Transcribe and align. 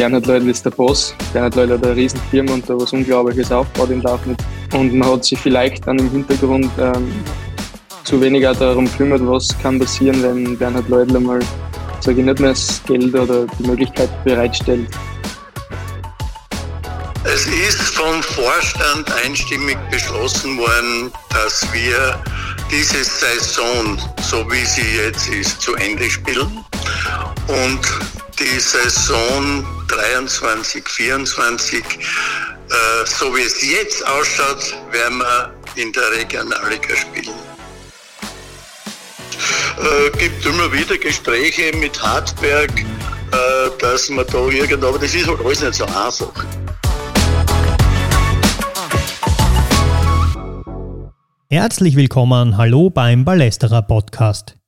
Bernhard 0.00 0.24
Leudl 0.24 0.48
ist 0.48 0.64
der 0.64 0.70
Boss. 0.70 1.14
Bernhard 1.34 1.56
Leudl 1.56 1.74
hat 1.74 1.84
eine 1.84 1.94
riesen 1.94 2.18
Firma 2.30 2.54
und 2.54 2.66
da 2.66 2.74
was 2.74 2.90
Unglaubliches 2.90 3.52
aufgebaut 3.52 3.90
in 3.90 4.00
Lafnitz. 4.00 4.42
Und 4.72 4.94
man 4.94 5.12
hat 5.12 5.26
sich 5.26 5.38
vielleicht 5.38 5.86
dann 5.86 5.98
im 5.98 6.10
Hintergrund 6.10 6.70
ähm, 6.78 7.12
zu 8.04 8.18
wenig 8.18 8.48
auch 8.48 8.56
darum 8.56 8.86
gekümmert, 8.86 9.20
was 9.26 9.48
kann 9.62 9.78
passieren, 9.78 10.22
wenn 10.22 10.56
Bernhard 10.56 10.88
Leudl 10.88 11.18
einmal, 11.18 11.40
sage 12.00 12.20
ich 12.20 12.24
nicht 12.24 12.40
mehr, 12.40 12.48
das 12.48 12.80
Geld 12.86 13.14
oder 13.14 13.46
die 13.58 13.66
Möglichkeit 13.66 14.08
bereitstellt. 14.24 14.88
Es 17.24 17.44
ist 17.44 17.94
vom 17.94 18.22
Vorstand 18.22 19.12
einstimmig 19.22 19.76
beschlossen 19.90 20.56
worden, 20.56 21.12
dass 21.28 21.70
wir 21.74 22.18
diese 22.70 23.04
Saison, 23.04 23.98
so 24.22 24.50
wie 24.50 24.64
sie 24.64 24.96
jetzt 25.04 25.28
ist, 25.28 25.60
zu 25.60 25.74
Ende 25.74 26.08
spielen 26.08 26.64
und 27.48 27.80
die 28.38 28.58
Saison 28.58 29.62
23, 29.90 30.88
24, 30.88 31.84
äh, 31.84 33.06
so 33.06 33.34
wie 33.36 33.42
es 33.42 33.60
jetzt 33.68 34.06
ausschaut, 34.06 34.74
werden 34.92 35.18
wir 35.18 35.52
in 35.74 35.92
der 35.92 36.10
Regionalliga 36.12 36.96
spielen. 36.96 37.34
Äh, 39.78 40.18
gibt 40.18 40.46
immer 40.46 40.72
wieder 40.72 40.96
Gespräche 40.96 41.76
mit 41.76 42.00
Hartberg, 42.00 42.70
äh, 42.80 42.84
dass 43.80 44.08
man 44.10 44.26
da 44.30 44.46
irgendwo, 44.46 44.88
aber 44.88 44.98
das 44.98 45.14
ist 45.14 45.26
halt 45.26 45.40
alles 45.40 45.60
nicht 45.60 45.74
so 45.74 45.86
einfach. 45.86 46.44
Herzlich 51.48 51.96
willkommen, 51.96 52.56
hallo 52.56 52.90
beim 52.90 53.24
Ballesterer 53.24 53.82
Podcast. 53.82 54.59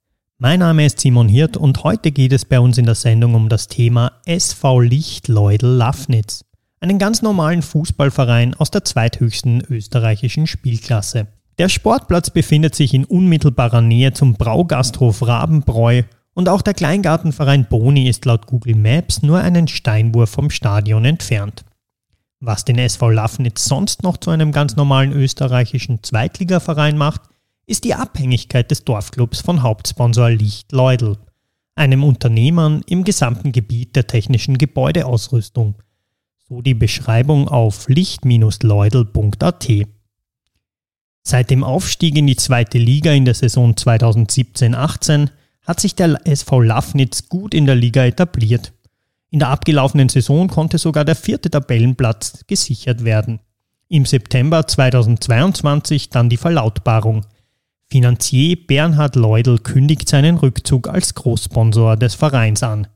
Mein 0.45 0.59
Name 0.59 0.85
ist 0.85 0.98
Simon 0.98 1.29
Hirt 1.29 1.57
und 1.57 1.85
heute 1.85 2.11
geht 2.11 2.33
es 2.33 2.45
bei 2.45 2.59
uns 2.59 2.77
in 2.77 2.85
der 2.85 2.97
Sendung 2.97 3.37
um 3.37 3.48
das 3.48 3.69
Thema 3.69 4.11
SV 4.27 4.81
Lichtleudel 4.81 5.71
Lafnitz, 5.71 6.45
einen 6.81 6.99
ganz 6.99 7.23
normalen 7.23 7.62
Fußballverein 7.62 8.55
aus 8.55 8.73
der 8.73 8.84
zweithöchsten 8.84 9.62
österreichischen 9.71 10.49
Spielklasse. 10.49 11.29
Der 11.59 11.69
Sportplatz 11.69 12.31
befindet 12.31 12.75
sich 12.75 12.93
in 12.93 13.05
unmittelbarer 13.05 13.83
Nähe 13.83 14.15
zum 14.15 14.34
Braugasthof 14.34 15.25
Rabenbräu 15.25 16.03
und 16.34 16.49
auch 16.49 16.62
der 16.62 16.75
Kleingartenverein 16.75 17.67
Boni 17.71 18.09
ist 18.09 18.25
laut 18.25 18.49
Google 18.49 18.75
Maps 18.75 19.23
nur 19.23 19.39
einen 19.39 19.69
Steinwurf 19.69 20.31
vom 20.31 20.51
Stadion 20.51 21.05
entfernt. 21.05 21.65
Was 22.41 22.65
den 22.65 22.79
SV 22.79 23.11
Lafnitz 23.11 23.67
sonst 23.67 24.03
noch 24.03 24.17
zu 24.17 24.31
einem 24.31 24.51
ganz 24.51 24.75
normalen 24.75 25.12
österreichischen 25.12 26.03
Zweitligaverein 26.03 26.99
macht, 26.99 27.21
ist 27.67 27.85
die 27.85 27.95
Abhängigkeit 27.95 28.71
des 28.71 28.85
Dorfclubs 28.85 29.41
von 29.41 29.63
Hauptsponsor 29.63 30.31
Licht 30.31 30.73
Leudl, 30.73 31.19
einem 31.75 32.05
Unternehmern 32.05 32.83
im 32.87 33.05
gesamten 33.05 33.53
Gebiet 33.53 33.97
der 33.97 34.07
technischen 34.07 34.59
Gebäudeausrüstung. 34.59 35.77
So 36.49 36.61
die 36.61 36.75
Beschreibung 36.75 37.49
auf 37.49 37.89
licht-leudl.at. 37.89 39.69
Seit 41.23 41.51
dem 41.51 41.65
Aufstieg 41.65 42.17
in 42.17 42.27
die 42.27 42.37
zweite 42.37 42.79
Liga 42.79 43.13
in 43.13 43.25
der 43.25 43.35
Saison 43.35 43.73
2017-18 43.75 45.31
hat 45.63 45.81
sich 45.81 45.95
der 45.95 46.27
SV 46.27 46.61
Lafnitz 46.61 47.29
gut 47.29 47.55
in 47.55 47.67
der 47.67 47.77
Liga 47.77 48.05
etabliert 48.05 48.73
in 49.33 49.39
der 49.39 49.49
abgelaufenen 49.49 50.11
Saison 50.11 50.47
konnte 50.47 50.77
sogar 50.77 51.07
der 51.07 51.17
vierte 51.17 51.51
Tabellenplatz 51.51 52.45
gesichert 52.47 53.03
werden. 53.03 53.41
Im 53.89 54.05
September 54.05 54.67
2022 54.67 56.11
dann 56.11 56.29
die 56.29 56.37
Verlautbarung. 56.37 57.25
Finanzier 57.92 58.56
Bernhard 58.56 59.16
Leudl 59.16 59.58
kündigt 59.58 60.08
seinen 60.08 60.38
Rückzug 60.38 60.88
als 60.88 61.14
Großsponsor 61.14 61.98
des 61.98 62.14
Vereins 62.14 62.62
an. 62.62 62.86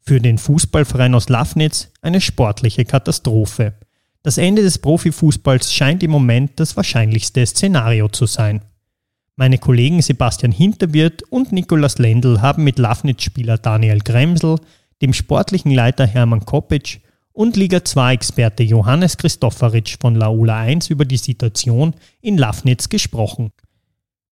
Für 0.00 0.18
den 0.18 0.38
Fußballverein 0.38 1.14
aus 1.14 1.28
Lafnitz 1.28 1.92
eine 2.00 2.22
sportliche 2.22 2.86
Katastrophe. 2.86 3.74
Das 4.22 4.38
Ende 4.38 4.62
des 4.62 4.78
Profifußballs 4.78 5.74
scheint 5.74 6.02
im 6.02 6.10
Moment 6.10 6.52
das 6.58 6.74
wahrscheinlichste 6.74 7.44
Szenario 7.44 8.08
zu 8.08 8.24
sein. 8.24 8.62
Meine 9.34 9.58
Kollegen 9.58 10.00
Sebastian 10.00 10.52
Hinterwirt 10.52 11.22
und 11.24 11.52
Nikolaus 11.52 11.98
Lendl 11.98 12.40
haben 12.40 12.64
mit 12.64 12.78
Lafnitz-Spieler 12.78 13.58
Daniel 13.58 13.98
Gremsel, 13.98 14.58
dem 15.02 15.12
sportlichen 15.12 15.72
Leiter 15.72 16.06
Hermann 16.06 16.46
Kopic 16.46 17.00
und 17.34 17.56
Liga 17.56 17.76
2-Experte 17.76 18.62
Johannes 18.62 19.18
Christoforitsch 19.18 19.98
von 20.00 20.14
Laola 20.14 20.60
1 20.60 20.88
über 20.88 21.04
die 21.04 21.18
Situation 21.18 21.92
in 22.22 22.38
Lafnitz 22.38 22.88
gesprochen. 22.88 23.52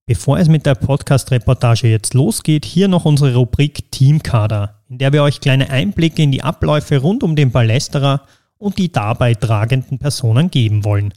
Bevor 0.05 0.39
es 0.39 0.49
mit 0.49 0.67
der 0.67 0.75
Podcast-Reportage 0.75 1.87
jetzt 1.87 2.13
losgeht, 2.13 2.65
hier 2.65 2.89
noch 2.89 3.05
unsere 3.05 3.37
Rubrik 3.37 3.93
Teamkader, 3.93 4.83
in 4.89 4.99
der 4.99 5.13
wir 5.13 5.23
euch 5.23 5.41
kleine 5.41 5.71
Einblicke 5.71 6.23
in 6.23 6.33
die 6.33 6.43
Abläufe 6.43 6.99
rund 6.99 7.23
um 7.23 7.37
den 7.37 7.53
Ballesterer 7.53 8.23
und 8.59 8.79
die 8.79 8.91
dabei 8.91 9.35
tragenden 9.35 9.99
Personen 9.99 10.51
geben 10.51 10.85
wollen. 10.85 11.15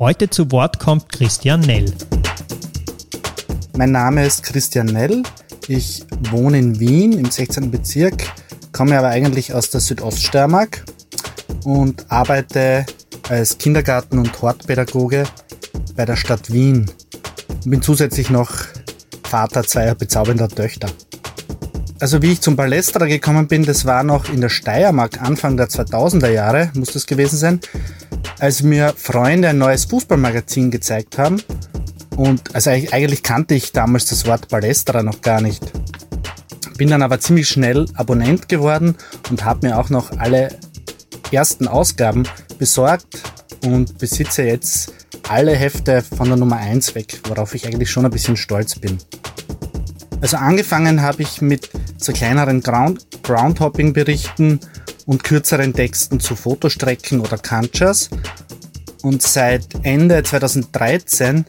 Heute 0.00 0.30
zu 0.30 0.50
Wort 0.50 0.80
kommt 0.80 1.10
Christian 1.10 1.60
Nell. 1.60 1.92
Mein 3.76 3.92
Name 3.92 4.26
ist 4.26 4.42
Christian 4.42 4.86
Nell. 4.86 5.22
Ich 5.68 6.04
wohne 6.30 6.58
in 6.58 6.80
Wien 6.80 7.12
im 7.12 7.30
16. 7.30 7.70
Bezirk 7.70 8.32
komme 8.74 8.98
aber 8.98 9.08
eigentlich 9.08 9.54
aus 9.54 9.70
der 9.70 9.80
Südoststeiermark 9.80 10.84
und 11.64 12.10
arbeite 12.10 12.84
als 13.28 13.56
Kindergarten- 13.56 14.18
und 14.18 14.42
Hortpädagoge 14.42 15.24
bei 15.94 16.04
der 16.04 16.16
Stadt 16.16 16.52
Wien 16.52 16.90
und 17.64 17.70
bin 17.70 17.82
zusätzlich 17.82 18.30
noch 18.30 18.50
Vater 19.22 19.64
zweier 19.64 19.94
bezaubernder 19.94 20.48
Töchter. 20.48 20.88
Also 22.00 22.20
wie 22.20 22.32
ich 22.32 22.40
zum 22.40 22.56
Ballesterer 22.56 23.06
gekommen 23.06 23.48
bin, 23.48 23.64
das 23.64 23.86
war 23.86 24.02
noch 24.02 24.28
in 24.28 24.40
der 24.40 24.48
Steiermark 24.48 25.22
Anfang 25.22 25.56
der 25.56 25.68
2000er 25.68 26.28
Jahre, 26.28 26.70
muss 26.74 26.92
das 26.92 27.06
gewesen 27.06 27.38
sein, 27.38 27.60
als 28.38 28.62
mir 28.62 28.92
Freunde 28.96 29.48
ein 29.48 29.58
neues 29.58 29.86
Fußballmagazin 29.86 30.70
gezeigt 30.70 31.18
haben. 31.18 31.42
Und 32.16 32.54
also 32.54 32.70
eigentlich 32.70 33.22
kannte 33.22 33.54
ich 33.54 33.72
damals 33.72 34.06
das 34.06 34.26
Wort 34.26 34.48
Ballesterer 34.48 35.02
noch 35.02 35.22
gar 35.22 35.40
nicht. 35.40 35.62
Bin 36.76 36.90
dann 36.90 37.02
aber 37.02 37.20
ziemlich 37.20 37.48
schnell 37.48 37.86
Abonnent 37.94 38.48
geworden 38.48 38.96
und 39.30 39.44
habe 39.44 39.66
mir 39.66 39.78
auch 39.78 39.88
noch 39.88 40.18
alle 40.18 40.50
ersten 41.30 41.66
Ausgaben 41.66 42.24
besorgt 42.58 43.22
und 43.64 43.98
besitze 43.98 44.42
jetzt 44.42 44.92
alle 45.28 45.54
Hefte 45.54 46.02
von 46.02 46.28
der 46.28 46.36
Nummer 46.36 46.56
1 46.56 46.94
weg, 46.94 47.20
worauf 47.28 47.54
ich 47.54 47.66
eigentlich 47.66 47.90
schon 47.90 48.04
ein 48.04 48.10
bisschen 48.10 48.36
stolz 48.36 48.78
bin. 48.78 48.98
Also 50.20 50.36
angefangen 50.36 51.02
habe 51.02 51.22
ich 51.22 51.40
mit 51.40 51.70
so 51.98 52.12
kleineren 52.12 52.62
Ground 52.62 53.06
Groundhopping-Berichten 53.22 54.60
und 55.06 55.24
kürzeren 55.24 55.72
Texten 55.72 56.20
zu 56.20 56.36
Fotostrecken 56.36 57.20
oder 57.20 57.38
Kanchas. 57.38 58.10
Und 59.02 59.22
seit 59.22 59.66
Ende 59.82 60.22
2013 60.22 61.44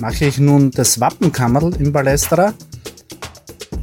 mache 0.00 0.24
ich 0.26 0.38
nun 0.38 0.70
das 0.70 1.00
Wappenkammerl 1.00 1.74
im 1.78 1.92
Ballesterer 1.92 2.54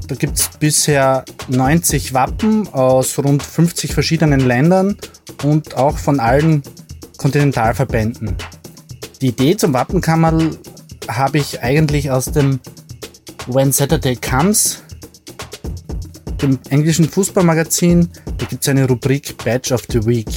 da 0.09 0.15
gibt 0.15 0.39
es 0.39 0.49
bisher 0.59 1.23
90 1.49 2.15
Wappen 2.15 2.67
aus 2.73 3.19
rund 3.19 3.43
50 3.43 3.93
verschiedenen 3.93 4.39
Ländern 4.39 4.97
und 5.43 5.75
auch 5.75 5.99
von 5.99 6.19
allen 6.19 6.63
Kontinentalverbänden. 7.17 8.35
Die 9.21 9.27
Idee 9.27 9.57
zum 9.57 9.73
Wappenkammerl 9.73 10.57
habe 11.09 11.39
ich 11.39 11.61
eigentlich 11.61 12.09
aus 12.09 12.25
dem 12.25 12.61
When 13.47 13.73
Saturday 13.73 14.15
Comes, 14.15 14.81
dem 16.41 16.57
englischen 16.69 17.09
Fußballmagazin. 17.09 18.09
Da 18.37 18.45
gibt 18.45 18.61
es 18.61 18.69
eine 18.69 18.87
Rubrik 18.87 19.35
Badge 19.43 19.73
of 19.73 19.83
the 19.89 20.05
Week. 20.05 20.29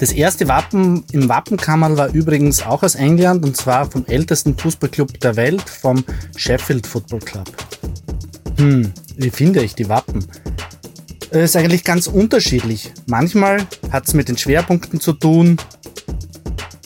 Das 0.00 0.10
erste 0.10 0.48
Wappen 0.48 1.04
im 1.12 1.28
Wappenkammerl 1.28 1.96
war 1.96 2.08
übrigens 2.08 2.62
auch 2.66 2.82
aus 2.82 2.96
England 2.96 3.44
und 3.44 3.56
zwar 3.56 3.88
vom 3.88 4.04
ältesten 4.06 4.58
Fußballclub 4.58 5.20
der 5.20 5.36
Welt, 5.36 5.68
vom 5.68 6.02
Sheffield 6.36 6.88
Football 6.88 7.20
Club. 7.20 7.52
Hm, 8.56 8.92
wie 9.16 9.30
finde 9.30 9.62
ich 9.62 9.76
die 9.76 9.88
Wappen? 9.88 10.24
Es 11.30 11.50
ist 11.50 11.56
eigentlich 11.56 11.84
ganz 11.84 12.06
unterschiedlich. 12.06 12.92
Manchmal 13.06 13.66
hat 13.92 14.08
es 14.08 14.14
mit 14.14 14.28
den 14.28 14.38
Schwerpunkten 14.38 14.98
zu 14.98 15.12
tun. 15.12 15.58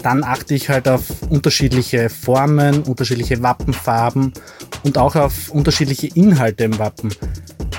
Dann 0.02 0.24
achte 0.24 0.54
ich 0.54 0.68
halt 0.68 0.88
auf 0.88 1.02
unterschiedliche 1.30 2.08
Formen, 2.08 2.82
unterschiedliche 2.82 3.42
Wappenfarben 3.42 4.32
und 4.82 4.98
auch 4.98 5.14
auf 5.14 5.50
unterschiedliche 5.50 6.08
Inhalte 6.08 6.64
im 6.64 6.78
Wappen. 6.78 7.14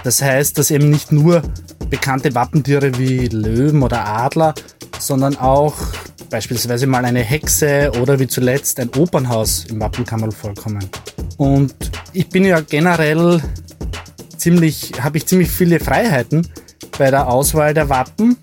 Das 0.04 0.22
heißt, 0.22 0.58
dass 0.58 0.72
eben 0.72 0.90
nicht 0.90 1.12
nur 1.12 1.42
bekannte 1.90 2.34
Wappentiere 2.34 2.98
wie 2.98 3.28
Löwen 3.28 3.84
oder 3.84 4.06
Adler, 4.06 4.54
sondern 5.00 5.38
auch 5.38 5.76
beispielsweise 6.30 6.88
mal 6.88 7.06
eine 7.06 7.22
Hexe 7.22 7.92
oder 8.02 8.20
wie 8.20 8.28
zuletzt 8.28 8.80
ein 8.80 8.90
Opernhaus 8.98 9.66
im 9.66 9.80
Wappenkammerl 9.80 10.32
vorkommen. 10.32 10.84
Und 11.38 11.76
ich 12.14 12.28
bin 12.30 12.46
ja 12.46 12.60
generell 12.62 13.42
ziemlich, 14.38 14.94
habe 15.00 15.18
ich 15.18 15.26
ziemlich 15.26 15.52
viele 15.52 15.80
Freiheiten 15.80 16.48
bei 16.98 17.12
der 17.12 17.28
Auswahl 17.28 17.74
der 17.74 17.90
Wappen. 17.90 18.38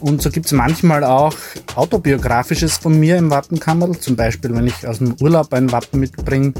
Und 0.00 0.22
so 0.22 0.30
gibt 0.30 0.46
es 0.46 0.52
manchmal 0.52 1.04
auch 1.04 1.34
autobiografisches 1.74 2.76
von 2.78 2.98
mir 2.98 3.16
im 3.16 3.30
Wappenkammerl, 3.30 3.98
zum 3.98 4.16
Beispiel 4.16 4.54
wenn 4.54 4.66
ich 4.66 4.86
aus 4.86 4.98
dem 4.98 5.16
Urlaub 5.20 5.52
ein 5.52 5.70
Wappen 5.72 6.00
mitbringe. 6.00 6.54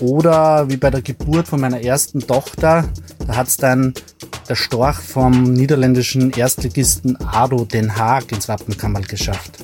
Oder 0.00 0.68
wie 0.68 0.76
bei 0.76 0.90
der 0.90 1.02
Geburt 1.02 1.46
von 1.46 1.60
meiner 1.60 1.80
ersten 1.80 2.20
Tochter, 2.20 2.88
da 3.26 3.36
hat 3.36 3.48
es 3.48 3.56
dann 3.56 3.94
der 4.48 4.56
Storch 4.56 4.96
vom 4.96 5.52
niederländischen 5.52 6.30
Erstligisten 6.32 7.16
ADO 7.16 7.64
Den 7.64 7.96
Haag 7.96 8.32
ins 8.32 8.48
Wappenkammerl 8.48 9.04
geschafft. 9.04 9.58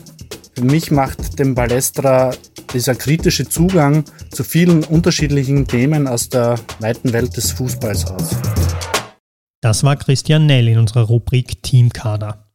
Für 0.54 0.64
mich 0.64 0.90
macht 0.90 1.38
dem 1.38 1.54
Ballestra 1.54 2.32
dieser 2.72 2.94
kritische 2.94 3.48
Zugang 3.48 4.04
zu 4.30 4.44
vielen 4.44 4.84
unterschiedlichen 4.84 5.66
Themen 5.66 6.06
aus 6.06 6.28
der 6.28 6.56
weiten 6.80 7.12
Welt 7.12 7.36
des 7.36 7.52
Fußballs 7.52 8.06
aus. 8.06 8.30
Das 9.60 9.82
war 9.82 9.96
Christian 9.96 10.46
Nell 10.46 10.68
in 10.68 10.78
unserer 10.78 11.02
Rubrik 11.02 11.62
Teamkader. 11.62 12.47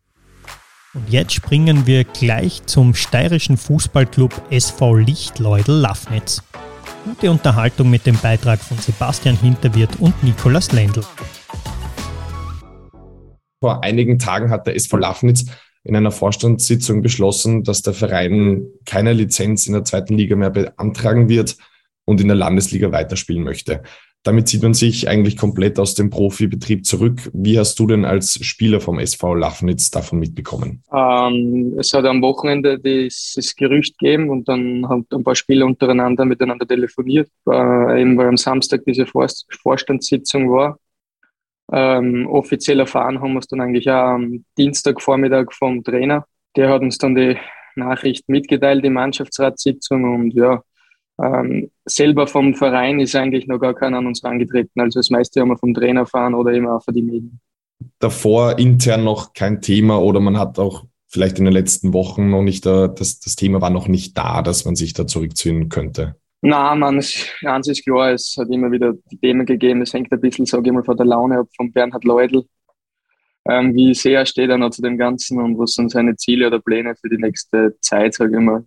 Und 0.96 1.10
jetzt 1.10 1.34
springen 1.34 1.88
wir 1.88 2.04
gleich 2.04 2.68
zum 2.68 2.94
steirischen 2.94 3.58
Fußballclub 3.58 4.44
SV 4.52 4.94
Lichtleudel 4.94 5.74
Lafnitz. 5.74 6.44
Gute 7.04 7.32
Unterhaltung 7.32 7.90
mit 7.90 8.06
dem 8.06 8.16
Beitrag 8.16 8.60
von 8.60 8.78
Sebastian 8.78 9.36
Hinterwirt 9.36 10.00
und 10.00 10.24
Nikolaus 10.24 10.72
Lendl. 10.72 11.04
Vor 13.60 13.84
einigen 13.84 14.20
Tagen 14.20 14.52
hat 14.52 14.68
der 14.68 14.76
SV 14.76 14.98
Lafnitz 14.98 15.46
in 15.84 15.96
einer 15.96 16.12
Vorstandssitzung 16.12 17.02
beschlossen, 17.02 17.64
dass 17.64 17.82
der 17.82 17.94
Verein 17.94 18.68
keine 18.86 19.14
Lizenz 19.14 19.66
in 19.66 19.74
der 19.74 19.86
zweiten 19.86 20.16
Liga 20.16 20.36
mehr 20.36 20.52
beantragen 20.52 21.28
wird 21.28 21.58
und 22.06 22.22
in 22.22 22.28
der 22.28 22.38
Landesliga 22.38 22.92
weiterspielen 22.92 23.44
möchte. 23.44 23.82
Damit 24.24 24.48
zieht 24.48 24.64
man 24.64 24.74
sich 24.74 25.10
eigentlich 25.10 25.36
komplett 25.36 25.78
aus 25.80 25.96
dem 25.96 26.10
Profibetrieb 26.10 26.86
zurück. 26.86 27.30
Wie 27.34 27.60
hast 27.60 27.78
du 27.78 27.88
denn 27.88 28.06
als 28.06 28.40
Spieler 28.46 28.80
vom 28.80 28.98
SV 28.98 29.36
Lafnitz 29.36 29.92
davon 29.92 30.20
mitbekommen? 30.20 30.82
Ähm, 30.94 31.76
es 31.78 31.94
hat 31.94 32.06
am 32.06 32.22
Wochenende 32.22 32.80
dieses 32.80 33.54
Gerücht 33.56 34.00
gegeben 34.00 34.30
und 34.30 34.48
dann 34.48 34.88
haben 34.88 35.06
ein 35.12 35.24
paar 35.24 35.36
Spieler 35.36 35.66
untereinander 35.66 36.24
miteinander 36.24 36.66
telefoniert, 36.66 37.30
äh, 37.50 38.02
eben 38.02 38.18
weil 38.18 38.28
am 38.28 38.38
Samstag 38.38 38.84
diese 38.86 39.06
Vor 39.06 39.28
Vorstandssitzung 39.62 40.50
war. 40.50 40.80
Ähm, 41.72 42.28
offiziell 42.28 42.80
erfahren 42.80 43.20
haben 43.20 43.34
wir 43.34 43.40
es 43.40 43.48
dann 43.48 43.60
eigentlich 43.60 43.90
auch 43.90 44.16
am 44.16 44.46
Dienstagvormittag 44.58 45.52
vom 45.52 45.84
Trainer. 45.84 46.26
Der 46.56 46.70
hat 46.70 46.82
uns 46.82 46.98
dann 46.98 47.16
die 47.16 47.38
Nachricht 47.76 48.30
mitgeteilt, 48.30 48.86
die 48.86 48.90
Mannschaftsratssitzung 48.90 50.04
und 50.04 50.32
ja, 50.34 50.62
ähm, 51.22 51.70
selber 51.86 52.28
vom 52.28 52.56
Verein 52.56 53.00
ist 53.00 53.16
eigentlich 53.16 53.48
noch 53.48 53.60
gar 53.60 53.74
keiner 53.74 54.00
an 54.00 54.08
uns 54.08 54.24
herangetreten. 54.24 54.82
Also 54.82 55.00
das 55.00 55.10
meiste 55.10 55.42
haben 55.42 55.50
wir 55.50 55.58
vom 55.58 55.74
Trainer 55.74 56.02
erfahren 56.02 56.34
oder 56.34 56.52
eben 56.52 56.68
auch 56.68 56.84
von 56.84 56.94
den 56.94 57.06
Medien. 57.06 57.40
Davor 58.00 58.58
intern 58.60 59.04
noch 59.04 59.34
kein 59.34 59.62
Thema 59.62 60.02
oder 60.02 60.20
man 60.20 60.38
hat 60.38 60.58
auch 60.58 60.86
vielleicht 61.08 61.38
in 61.38 61.46
den 61.46 61.54
letzten 61.54 61.94
Wochen 61.94 62.30
noch 62.30 62.42
nicht, 62.42 62.66
da, 62.66 62.88
das, 62.88 63.20
das 63.20 63.36
Thema 63.36 63.62
war 63.62 63.70
noch 63.70 63.88
nicht 63.88 64.18
da, 64.18 64.42
dass 64.42 64.66
man 64.66 64.76
sich 64.76 64.94
da 64.94 65.06
zurückziehen 65.06 65.70
könnte. 65.70 66.16
Na, 66.42 66.76
man, 66.76 66.96
eins 66.98 67.68
ist 67.68 67.84
klar, 67.86 68.12
es 68.12 68.36
hat 68.38 68.50
immer 68.50 68.72
wieder 68.72 68.94
die 69.12 69.18
Themen 69.18 69.46
gegeben. 69.46 69.82
Es 69.82 69.94
hängt 69.94 70.12
ein 70.12 70.20
bisschen, 70.20 70.46
sage 70.46 70.68
ich 70.68 70.74
mal, 70.74 70.84
von 70.84 70.98
der 70.98 71.06
Laune 71.06 71.40
ab 71.40 71.48
von 71.56 71.72
Bernhard 71.72 72.04
Leudl. 72.04 72.44
Ähm, 73.48 73.76
wie 73.76 73.94
sehr 73.94 74.26
steht 74.26 74.50
er 74.50 74.58
noch 74.58 74.72
zu 74.72 74.82
dem 74.82 74.98
Ganzen 74.98 75.40
und 75.42 75.58
was 75.58 75.74
sind 75.74 75.92
seine 75.92 76.16
Ziele 76.16 76.48
oder 76.48 76.60
Pläne 76.60 76.96
für 76.96 77.10
die 77.10 77.18
nächste 77.18 77.78
Zeit, 77.80 78.16
sage 78.16 78.38
ich 78.38 78.44
mal. 78.44 78.66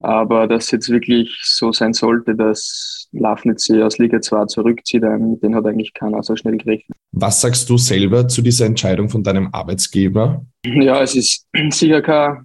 Aber 0.00 0.46
dass 0.46 0.70
jetzt 0.70 0.90
wirklich 0.90 1.40
so 1.42 1.72
sein 1.72 1.92
sollte, 1.94 2.34
dass 2.34 3.08
Lafnitz 3.12 3.64
sich 3.64 3.82
aus 3.82 3.98
Liga 3.98 4.20
2 4.20 4.46
zurückzieht, 4.46 5.02
mit 5.02 5.42
den 5.42 5.54
hat 5.54 5.66
eigentlich 5.66 5.94
keiner 5.94 6.22
so 6.22 6.36
schnell 6.36 6.58
gerechnet. 6.58 6.96
Was 7.12 7.40
sagst 7.40 7.70
du 7.70 7.78
selber 7.78 8.28
zu 8.28 8.42
dieser 8.42 8.66
Entscheidung 8.66 9.08
von 9.08 9.22
deinem 9.22 9.48
Arbeitsgeber? 9.52 10.44
Ja, 10.64 11.00
es 11.02 11.16
ist 11.16 11.46
sicher 11.70 12.02
keine 12.02 12.44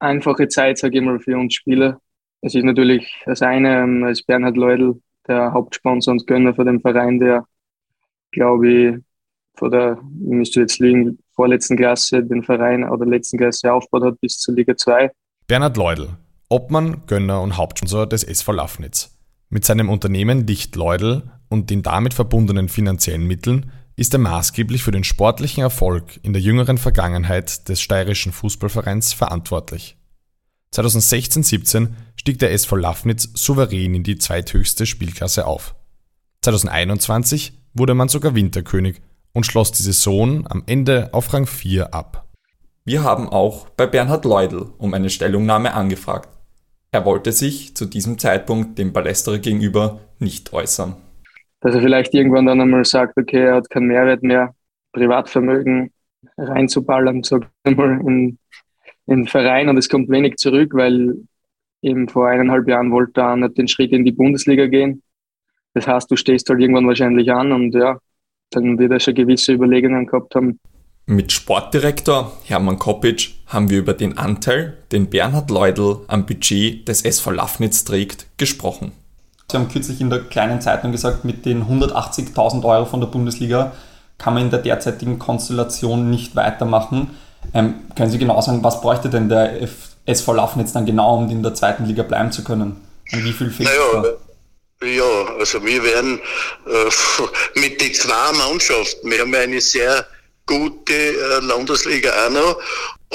einfache 0.00 0.48
Zeit, 0.48 0.78
sage 0.78 0.98
ich 0.98 1.04
mal, 1.04 1.20
für 1.20 1.38
uns 1.38 1.54
Spieler. 1.54 2.00
Es 2.40 2.54
ist 2.54 2.64
natürlich 2.64 3.22
das 3.26 3.42
eine, 3.42 3.82
ähm, 3.82 4.02
als 4.04 4.22
Bernhard 4.22 4.56
Leudl, 4.56 5.00
der 5.28 5.52
Hauptsponsor 5.52 6.12
und 6.12 6.26
Gönner 6.26 6.54
für 6.54 6.64
den 6.64 6.80
Verein, 6.80 7.20
der, 7.20 7.46
glaube 8.32 8.68
ich, 8.68 8.96
vor 9.54 9.70
der, 9.70 9.98
müsste 10.02 10.60
jetzt 10.60 10.80
liegen, 10.80 11.18
vorletzten 11.34 11.76
Klasse 11.76 12.24
den 12.24 12.42
Verein 12.42 12.88
oder 12.88 13.06
letzten 13.06 13.38
Klasse 13.38 13.72
aufgebaut 13.72 14.12
hat 14.12 14.20
bis 14.20 14.38
zur 14.38 14.54
Liga 14.54 14.76
2. 14.76 15.10
Bernhard 15.46 15.76
Leudl, 15.76 16.08
Obmann, 16.52 17.06
Gönner 17.06 17.40
und 17.40 17.56
Hauptsponsor 17.56 18.06
des 18.06 18.24
SV 18.24 18.52
Lafnitz. 18.52 19.16
Mit 19.48 19.64
seinem 19.64 19.88
Unternehmen 19.88 20.46
Licht 20.46 20.76
Leudl 20.76 21.22
und 21.48 21.70
den 21.70 21.82
damit 21.82 22.12
verbundenen 22.12 22.68
finanziellen 22.68 23.26
Mitteln 23.26 23.72
ist 23.96 24.12
er 24.12 24.18
maßgeblich 24.18 24.82
für 24.82 24.90
den 24.90 25.02
sportlichen 25.02 25.62
Erfolg 25.62 26.20
in 26.22 26.34
der 26.34 26.42
jüngeren 26.42 26.76
Vergangenheit 26.76 27.70
des 27.70 27.80
steirischen 27.80 28.32
Fußballvereins 28.32 29.14
verantwortlich. 29.14 29.96
2016-17 30.74 31.88
stieg 32.16 32.38
der 32.38 32.52
SV 32.52 32.76
Lafnitz 32.76 33.30
souverän 33.32 33.94
in 33.94 34.02
die 34.02 34.18
zweithöchste 34.18 34.84
Spielklasse 34.84 35.46
auf. 35.46 35.74
2021 36.42 37.54
wurde 37.72 37.94
man 37.94 38.08
sogar 38.08 38.34
Winterkönig 38.34 39.00
und 39.32 39.46
schloss 39.46 39.72
die 39.72 39.84
Saison 39.84 40.46
am 40.48 40.64
Ende 40.66 41.14
auf 41.14 41.32
Rang 41.32 41.46
4 41.46 41.94
ab. 41.94 42.28
Wir 42.84 43.04
haben 43.04 43.28
auch 43.28 43.70
bei 43.70 43.86
Bernhard 43.86 44.26
Leudl 44.26 44.70
um 44.76 44.92
eine 44.92 45.08
Stellungnahme 45.08 45.72
angefragt. 45.72 46.28
Er 46.94 47.06
wollte 47.06 47.32
sich 47.32 47.74
zu 47.74 47.86
diesem 47.86 48.18
Zeitpunkt 48.18 48.78
dem 48.78 48.92
Ballesterer 48.92 49.38
gegenüber 49.38 50.00
nicht 50.18 50.52
äußern. 50.52 50.94
Dass 51.60 51.74
er 51.74 51.80
vielleicht 51.80 52.12
irgendwann 52.12 52.44
dann 52.44 52.60
einmal 52.60 52.84
sagt, 52.84 53.16
okay, 53.16 53.44
er 53.44 53.54
hat 53.54 53.70
keinen 53.70 53.86
Mehrwert 53.86 54.22
mehr, 54.22 54.54
Privatvermögen 54.92 55.90
reinzuballern, 56.36 57.22
sag 57.22 57.48
ich 57.66 57.76
mal, 57.76 57.98
in, 58.06 58.38
in 59.06 59.20
den 59.20 59.26
Verein 59.26 59.70
und 59.70 59.78
es 59.78 59.88
kommt 59.88 60.10
wenig 60.10 60.36
zurück, 60.36 60.74
weil 60.74 61.16
eben 61.80 62.10
vor 62.10 62.28
eineinhalb 62.28 62.68
Jahren 62.68 62.92
wollte 62.92 63.22
er 63.22 63.36
nicht 63.36 63.56
den 63.56 63.68
Schritt 63.68 63.92
in 63.92 64.04
die 64.04 64.12
Bundesliga 64.12 64.66
gehen. 64.66 65.02
Das 65.72 65.86
heißt, 65.86 66.10
du 66.10 66.16
stehst 66.16 66.50
halt 66.50 66.60
irgendwann 66.60 66.86
wahrscheinlich 66.86 67.32
an 67.32 67.52
und 67.52 67.74
ja, 67.74 67.98
dann 68.50 68.78
wird 68.78 68.92
er 68.92 69.00
schon 69.00 69.14
gewisse 69.14 69.54
Überlegungen 69.54 70.06
gehabt 70.06 70.34
haben, 70.34 70.60
mit 71.12 71.32
Sportdirektor 71.32 72.32
Hermann 72.44 72.78
Kopic 72.78 73.30
haben 73.46 73.70
wir 73.70 73.78
über 73.78 73.94
den 73.94 74.18
Anteil, 74.18 74.76
den 74.92 75.10
Bernhard 75.10 75.50
Leudl 75.50 76.00
am 76.08 76.26
Budget 76.26 76.88
des 76.88 77.02
SV 77.02 77.30
Lafnitz 77.32 77.84
trägt, 77.84 78.26
gesprochen. 78.38 78.92
Sie 79.50 79.56
haben 79.56 79.68
kürzlich 79.68 80.00
in 80.00 80.10
der 80.10 80.20
kleinen 80.20 80.60
Zeitung 80.60 80.92
gesagt, 80.92 81.24
mit 81.24 81.44
den 81.44 81.64
180.000 81.64 82.64
Euro 82.64 82.86
von 82.86 83.00
der 83.00 83.08
Bundesliga 83.08 83.72
kann 84.16 84.34
man 84.34 84.44
in 84.44 84.50
der 84.50 84.60
derzeitigen 84.60 85.18
Konstellation 85.18 86.08
nicht 86.08 86.36
weitermachen. 86.36 87.10
Ähm, 87.52 87.74
können 87.96 88.10
Sie 88.10 88.18
genau 88.18 88.40
sagen, 88.40 88.62
was 88.62 88.80
bräuchte 88.80 89.10
denn 89.10 89.28
der 89.28 89.60
SV 90.06 90.32
Lafnitz 90.32 90.72
dann 90.72 90.86
genau, 90.86 91.16
um 91.16 91.28
in 91.28 91.42
der 91.42 91.54
zweiten 91.54 91.84
Liga 91.84 92.02
bleiben 92.02 92.32
zu 92.32 92.44
können? 92.44 92.80
Und 93.12 93.24
wie 93.24 93.32
viel 93.32 93.50
fehlt 93.50 93.68
naja, 93.68 94.02
da? 94.02 94.86
Ja, 94.86 95.36
also 95.38 95.62
wir 95.64 95.82
werden 95.82 96.20
äh, 96.66 97.60
mit 97.60 97.80
den 97.80 97.92
zwei 97.92 98.32
Mannschaften, 98.38 99.10
wir 99.10 99.20
haben 99.20 99.34
eine 99.34 99.60
sehr 99.60 100.06
gute 100.52 100.94
äh, 100.94 101.40
Landesliga 101.40 102.10
auch 102.26 102.30
noch. 102.30 102.60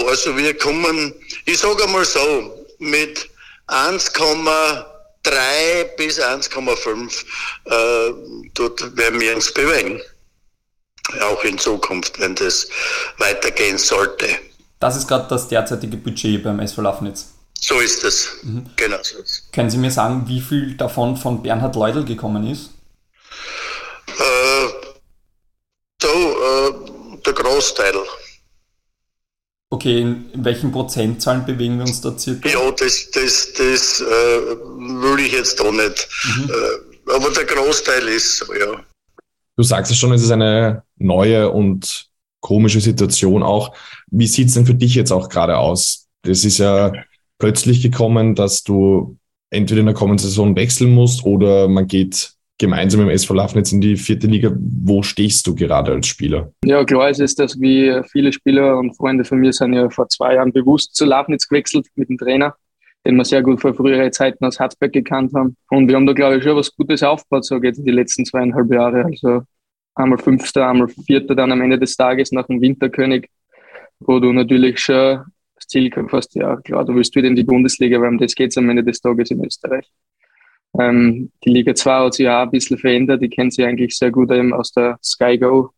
Also 0.08 0.36
wir 0.38 0.58
kommen, 0.58 1.14
ich 1.46 1.60
sage 1.60 1.84
einmal 1.84 2.06
so, 2.06 2.66
mit 2.80 3.30
1,3 3.68 4.84
bis 5.98 6.20
1,5 6.20 7.26
äh, 7.66 8.14
dort 8.54 8.98
werden 8.98 9.20
wir 9.20 9.36
uns 9.36 9.54
bewegen. 9.54 10.02
Auch 11.22 11.44
in 11.44 11.58
Zukunft, 11.58 12.20
wenn 12.20 12.36
das 12.36 12.68
weitergehen 13.18 13.78
sollte. 13.78 14.28
Das 14.80 14.96
ist 14.96 15.08
gerade 15.08 15.28
das 15.30 15.48
derzeitige 15.48 15.98
Budget 15.98 16.44
beim 16.44 16.60
SV 16.60 16.82
Lafnitz. 16.82 17.34
So 17.60 17.80
ist 17.80 18.04
es. 18.04 18.30
Mhm. 18.44 18.70
Genau 18.76 18.98
so 19.02 19.18
ist 19.20 19.52
Können 19.52 19.70
Sie 19.70 19.78
mir 19.78 19.92
sagen, 19.92 20.26
wie 20.28 20.42
viel 20.42 20.76
davon 20.76 21.18
von 21.18 21.42
Bernhard 21.42 21.76
Leudl 21.76 22.06
gekommen 22.06 22.48
ist? 22.48 22.70
Äh, 24.08 24.68
so, 26.02 26.08
äh, 26.08 26.87
der 27.28 27.34
Großteil. 27.34 27.94
Okay, 29.70 30.00
in 30.00 30.46
welchen 30.46 30.72
Prozentzahlen 30.72 31.46
bewegen 31.46 31.78
wir 31.78 31.86
uns 31.86 32.00
da 32.00 32.18
circa? 32.18 32.48
Ja, 32.48 32.72
das, 32.72 33.12
das, 33.12 33.54
das 33.54 34.02
äh, 34.02 34.06
will 34.06 35.20
ich 35.26 35.34
jetzt 35.34 35.60
auch 35.62 35.74
nicht. 35.74 36.08
Mhm. 36.24 36.50
Äh, 36.50 37.14
aber 37.14 37.32
der 37.32 37.46
Großteil 37.46 38.08
ist 38.08 38.38
so, 38.38 38.54
ja. 38.54 38.82
Du 39.58 39.64
sagst 39.64 39.92
es 39.92 39.98
schon, 39.98 40.14
es 40.14 40.24
ist 40.24 40.32
eine 40.32 40.84
neue 40.98 41.52
und 41.52 42.08
komische 42.40 42.80
Situation 42.80 43.44
auch. 43.44 43.76
Wie 44.10 44.28
sieht 44.28 44.48
es 44.48 44.54
denn 44.54 44.66
für 44.66 44.76
dich 44.76 44.96
jetzt 44.96 45.12
auch 45.12 45.28
gerade 45.28 45.58
aus? 45.58 46.08
Das 46.22 46.46
ist 46.46 46.60
ja 46.60 46.94
plötzlich 47.40 47.82
gekommen, 47.82 48.36
dass 48.36 48.64
du 48.64 49.18
entweder 49.50 49.82
in 49.82 49.88
der 49.88 49.96
kommenden 49.96 50.26
Saison 50.26 50.56
wechseln 50.56 50.92
musst 50.92 51.24
oder 51.24 51.68
man 51.68 51.88
geht 51.88 52.37
gemeinsam 52.58 53.02
im 53.02 53.10
SV 53.10 53.34
Lafnitz 53.34 53.72
in 53.72 53.82
die 53.82 53.96
vierte 53.96 54.28
Liga. 54.28 54.52
Wo 54.56 55.04
stehst 55.04 55.46
du 55.48 55.56
gerade 55.56 55.92
als 55.92 56.08
Spieler? 56.08 56.52
Ja, 56.66 56.84
klar 56.84 57.10
ist 57.10 57.20
es, 57.20 57.36
dass 57.36 57.60
wie 57.60 58.02
viele 58.12 58.34
Spieler 58.34 58.78
und 58.78 58.96
Freunde 58.96 59.24
von 59.24 59.40
mir 59.40 59.54
sind 59.54 59.74
ja 59.74 59.90
vor 59.90 60.10
zwei 60.10 60.36
Jahren 60.36 60.52
bewusst 60.52 60.96
zu 60.96 61.06
Lafnitz 61.06 61.48
gewechselt 61.48 61.88
mit 61.96 62.10
dem 62.10 62.18
Trainer, 62.18 62.56
den 63.06 63.16
wir 63.16 63.26
sehr 63.26 63.44
gut 63.44 63.62
vor 63.62 63.74
früheren 63.74 64.12
Zeiten 64.12 64.44
aus 64.46 64.60
Harzberg 64.60 64.92
gekannt 64.92 65.34
haben. 65.36 65.56
Und 65.70 65.88
wir 65.88 65.96
haben 65.96 66.08
da, 66.08 66.14
glaube 66.14 66.38
ich, 66.38 66.44
schon 66.44 66.56
was 66.56 66.76
Gutes 66.76 67.04
aufgebaut, 67.04 67.46
so 67.46 67.60
geht 67.60 67.78
es 67.78 67.84
die 67.84 67.92
letzten 67.92 68.26
zweieinhalb 68.26 68.72
Jahre. 68.72 69.06
Also 69.06 69.42
einmal 69.94 70.18
Fünfter, 70.18 70.68
einmal 70.68 70.88
Vierter 70.88 71.36
dann 71.36 71.52
am 71.52 71.62
Ende 71.62 71.78
des 71.78 71.96
Tages 71.96 72.32
nach 72.32 72.48
dem 72.48 72.62
Winterkönig, 72.62 73.30
wo 74.00 74.20
du 74.20 74.32
natürlich 74.34 74.80
schon 74.80 75.22
das 75.56 75.68
Ziel 75.68 75.90
gehabt 75.90 76.12
hast, 76.14 76.36
ja 76.36 76.56
klar, 76.58 76.86
du 76.86 76.94
willst 76.96 77.16
wieder 77.16 77.28
in 77.28 77.36
die 77.36 77.44
Bundesliga, 77.44 78.00
weil 78.00 78.10
um 78.10 78.18
das 78.18 78.36
geht 78.36 78.52
es 78.52 78.58
am 78.58 78.70
Ende 78.70 78.84
des 78.84 79.02
Tages 79.02 79.32
in 79.32 79.44
Österreich. 79.44 79.90
Ähm, 80.80 81.32
die 81.44 81.50
Liga 81.50 81.74
2 81.74 82.06
hat 82.06 82.14
sich 82.14 82.28
auch 82.28 82.44
ein 82.44 82.52
bisschen 82.52 82.78
verändert. 82.78 83.22
Die 83.22 83.30
kennen 83.30 83.52
sie 83.52 83.64
eigentlich 83.64 83.98
sehr 83.98 84.12
gut 84.12 84.32
eben 84.32 84.54
aus 84.54 84.72
der 84.72 84.98
Sky 85.04 85.38
Go 85.38 85.72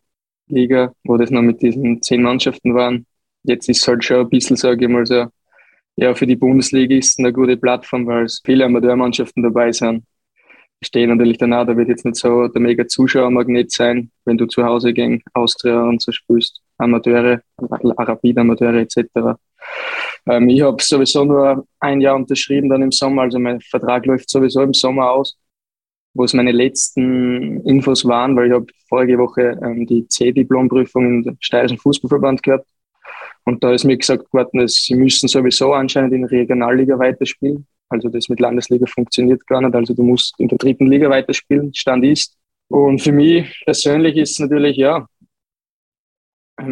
Liga, 0.48 0.93
wo 1.03 1.17
das 1.17 1.31
noch 1.31 1.41
mit 1.41 1.62
diesen 1.62 2.01
zehn 2.01 2.24
Mannschaften 2.24 2.74
waren. 2.74 3.05
Jetzt 3.43 3.69
ist 3.69 3.81
es 3.81 3.88
halt 3.88 4.03
schon 4.03 4.22
ein 4.22 4.29
bisschen, 4.29 4.55
sage 4.55 4.86
ich 4.86 4.91
mal, 4.91 5.05
so, 5.05 5.27
ja, 5.96 6.13
für 6.13 6.27
die 6.27 6.36
Bundesliga 6.36 6.96
ist 6.96 7.13
es 7.13 7.19
eine 7.19 7.31
gute 7.31 7.58
Plattform, 7.58 8.08
weil 8.08 8.25
es 8.25 8.41
viele 8.43 8.65
Amateurmannschaften 8.65 9.43
dabei 9.43 9.72
sind. 9.72 10.03
Ich 10.81 10.88
stehe 10.88 11.08
natürlich 11.08 11.38
danach, 11.38 11.67
da 11.67 11.75
wird 11.75 11.89
jetzt 11.89 12.05
nicht 12.05 12.15
so 12.15 12.48
der 12.48 12.62
mega 12.62 12.88
Zuschauermagnet 12.88 13.72
sein, 13.72 14.12
wenn 14.25 14.38
du 14.38 14.46
zu 14.46 14.63
Hause 14.63 14.93
gegen 14.93 15.22
Austria 15.34 15.81
und 15.84 16.01
so 16.01 16.12
spielst, 16.12 16.62
Amateure, 16.77 17.41
Rapid-Amateure 17.58 18.75
etc. 18.75 19.38
Ähm, 20.25 20.49
ich 20.49 20.61
habe 20.61 20.81
sowieso 20.81 21.25
nur 21.25 21.65
ein 21.79 22.01
Jahr 22.01 22.15
unterschrieben 22.15 22.69
dann 22.69 22.81
im 22.81 22.91
Sommer, 22.91 23.23
also 23.23 23.39
mein 23.39 23.61
Vertrag 23.61 24.05
läuft 24.05 24.29
sowieso 24.29 24.61
im 24.61 24.73
Sommer 24.73 25.11
aus 25.11 25.38
wo 26.13 26.23
es 26.23 26.33
meine 26.33 26.51
letzten 26.51 27.61
Infos 27.61 28.05
waren, 28.05 28.35
weil 28.35 28.47
ich 28.47 28.53
habe 28.53 28.65
vorige 28.88 29.17
Woche 29.17 29.57
ähm, 29.63 29.85
die 29.85 30.07
C-Diplomprüfung 30.07 31.23
im 31.23 31.38
Steirischen 31.39 31.77
Fußballverband 31.77 32.43
gehabt. 32.43 32.67
Und 33.45 33.63
da 33.63 33.71
ist 33.71 33.85
mir 33.85 33.97
gesagt 33.97 34.31
worden, 34.33 34.59
dass 34.59 34.73
sie 34.73 34.95
müssen 34.95 35.27
sowieso 35.27 35.73
anscheinend 35.73 36.13
in 36.13 36.21
der 36.21 36.31
Regionalliga 36.31 36.97
weiterspielen. 36.99 37.65
Also 37.89 38.09
das 38.09 38.29
mit 38.29 38.39
Landesliga 38.39 38.85
funktioniert 38.85 39.45
gar 39.47 39.61
nicht. 39.61 39.73
Also 39.73 39.93
du 39.93 40.03
musst 40.03 40.39
in 40.39 40.47
der 40.47 40.57
dritten 40.57 40.88
Liga 40.88 41.09
weiterspielen, 41.09 41.73
Stand 41.73 42.05
ist. 42.05 42.38
Und 42.67 43.01
für 43.01 43.11
mich 43.11 43.63
persönlich 43.65 44.17
ist 44.17 44.31
es 44.31 44.39
natürlich, 44.39 44.77
ja, 44.77 45.07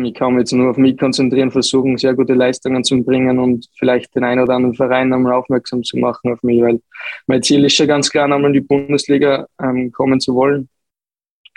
ich 0.03 0.13
kann 0.13 0.33
mich 0.33 0.41
jetzt 0.41 0.53
nur 0.53 0.69
auf 0.69 0.77
mich 0.77 0.97
konzentrieren, 0.97 1.51
versuchen, 1.51 1.97
sehr 1.97 2.13
gute 2.13 2.33
Leistungen 2.33 2.83
zu 2.83 3.03
bringen 3.03 3.39
und 3.39 3.67
vielleicht 3.77 4.13
den 4.15 4.23
einen 4.23 4.41
oder 4.41 4.55
anderen 4.55 4.75
Verein 4.75 5.09
nochmal 5.09 5.33
aufmerksam 5.33 5.83
zu 5.83 5.97
machen 5.97 6.31
auf 6.33 6.41
mich, 6.43 6.61
weil 6.61 6.81
mein 7.27 7.43
Ziel 7.43 7.63
ist 7.65 7.75
schon 7.75 7.87
ganz 7.87 8.09
klar, 8.09 8.27
nochmal 8.27 8.49
in 8.49 8.53
die 8.53 8.61
Bundesliga 8.61 9.47
ähm, 9.61 9.91
kommen 9.91 10.19
zu 10.19 10.35
wollen. 10.35 10.69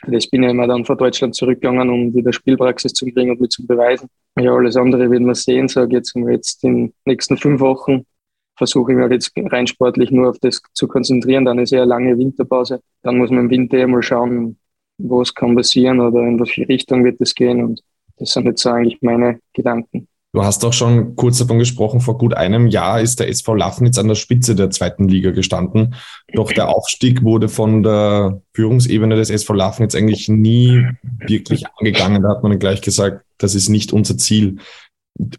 Das 0.06 0.28
bin 0.28 0.42
ich 0.42 0.50
immer 0.50 0.66
dann 0.66 0.84
von 0.84 0.96
Deutschland 0.96 1.34
zurückgegangen, 1.34 1.90
um 1.90 2.14
wieder 2.14 2.32
Spielpraxis 2.32 2.94
zu 2.94 3.06
bringen 3.06 3.32
und 3.32 3.40
mich 3.40 3.50
zu 3.50 3.66
beweisen. 3.66 4.08
Ja, 4.38 4.54
alles 4.54 4.76
andere 4.76 5.10
werden 5.10 5.26
wir 5.26 5.34
sehen, 5.34 5.68
sage 5.68 5.96
jetzt, 5.96 6.14
jetzt 6.14 6.64
in 6.64 6.86
den 6.86 6.94
nächsten 7.04 7.36
fünf 7.36 7.60
Wochen 7.60 8.06
versuche 8.56 8.92
ich 8.92 8.98
mich 8.98 9.10
jetzt 9.10 9.32
rein 9.36 9.66
sportlich 9.66 10.10
nur 10.10 10.30
auf 10.30 10.38
das 10.38 10.60
zu 10.74 10.86
konzentrieren. 10.86 11.44
Dann 11.44 11.58
ist 11.58 11.70
ja 11.70 11.84
lange 11.84 12.16
Winterpause. 12.16 12.80
Dann 13.02 13.18
muss 13.18 13.30
man 13.30 13.40
im 13.40 13.50
Winter 13.50 13.78
eh 13.78 13.86
mal 13.86 14.02
schauen, 14.02 14.58
wo 14.98 15.22
es 15.22 15.34
kann 15.34 15.56
passieren 15.56 16.00
oder 16.00 16.20
in 16.20 16.38
welche 16.38 16.68
Richtung 16.68 17.04
wird 17.04 17.20
es 17.20 17.34
gehen. 17.34 17.62
Und 17.64 17.82
das 18.20 18.32
sind 18.32 18.44
jetzt 18.44 18.64
eigentlich 18.66 18.98
meine 19.00 19.40
Gedanken. 19.54 20.06
Du 20.32 20.44
hast 20.44 20.64
auch 20.64 20.72
schon 20.72 21.16
kurz 21.16 21.38
davon 21.38 21.58
gesprochen, 21.58 22.00
vor 22.00 22.16
gut 22.16 22.34
einem 22.34 22.68
Jahr 22.68 23.00
ist 23.00 23.18
der 23.18 23.28
SV 23.28 23.54
Lafnitz 23.54 23.98
an 23.98 24.06
der 24.06 24.14
Spitze 24.14 24.54
der 24.54 24.70
zweiten 24.70 25.08
Liga 25.08 25.32
gestanden. 25.32 25.94
Doch 26.34 26.52
der 26.52 26.68
Aufstieg 26.68 27.24
wurde 27.24 27.48
von 27.48 27.82
der 27.82 28.40
Führungsebene 28.54 29.16
des 29.16 29.30
SV 29.30 29.54
Lafnitz 29.54 29.96
eigentlich 29.96 30.28
nie 30.28 30.86
wirklich 31.26 31.64
angegangen. 31.76 32.22
Da 32.22 32.28
hat 32.28 32.44
man 32.44 32.56
gleich 32.60 32.80
gesagt, 32.80 33.24
das 33.38 33.56
ist 33.56 33.70
nicht 33.70 33.92
unser 33.92 34.18
Ziel. 34.18 34.58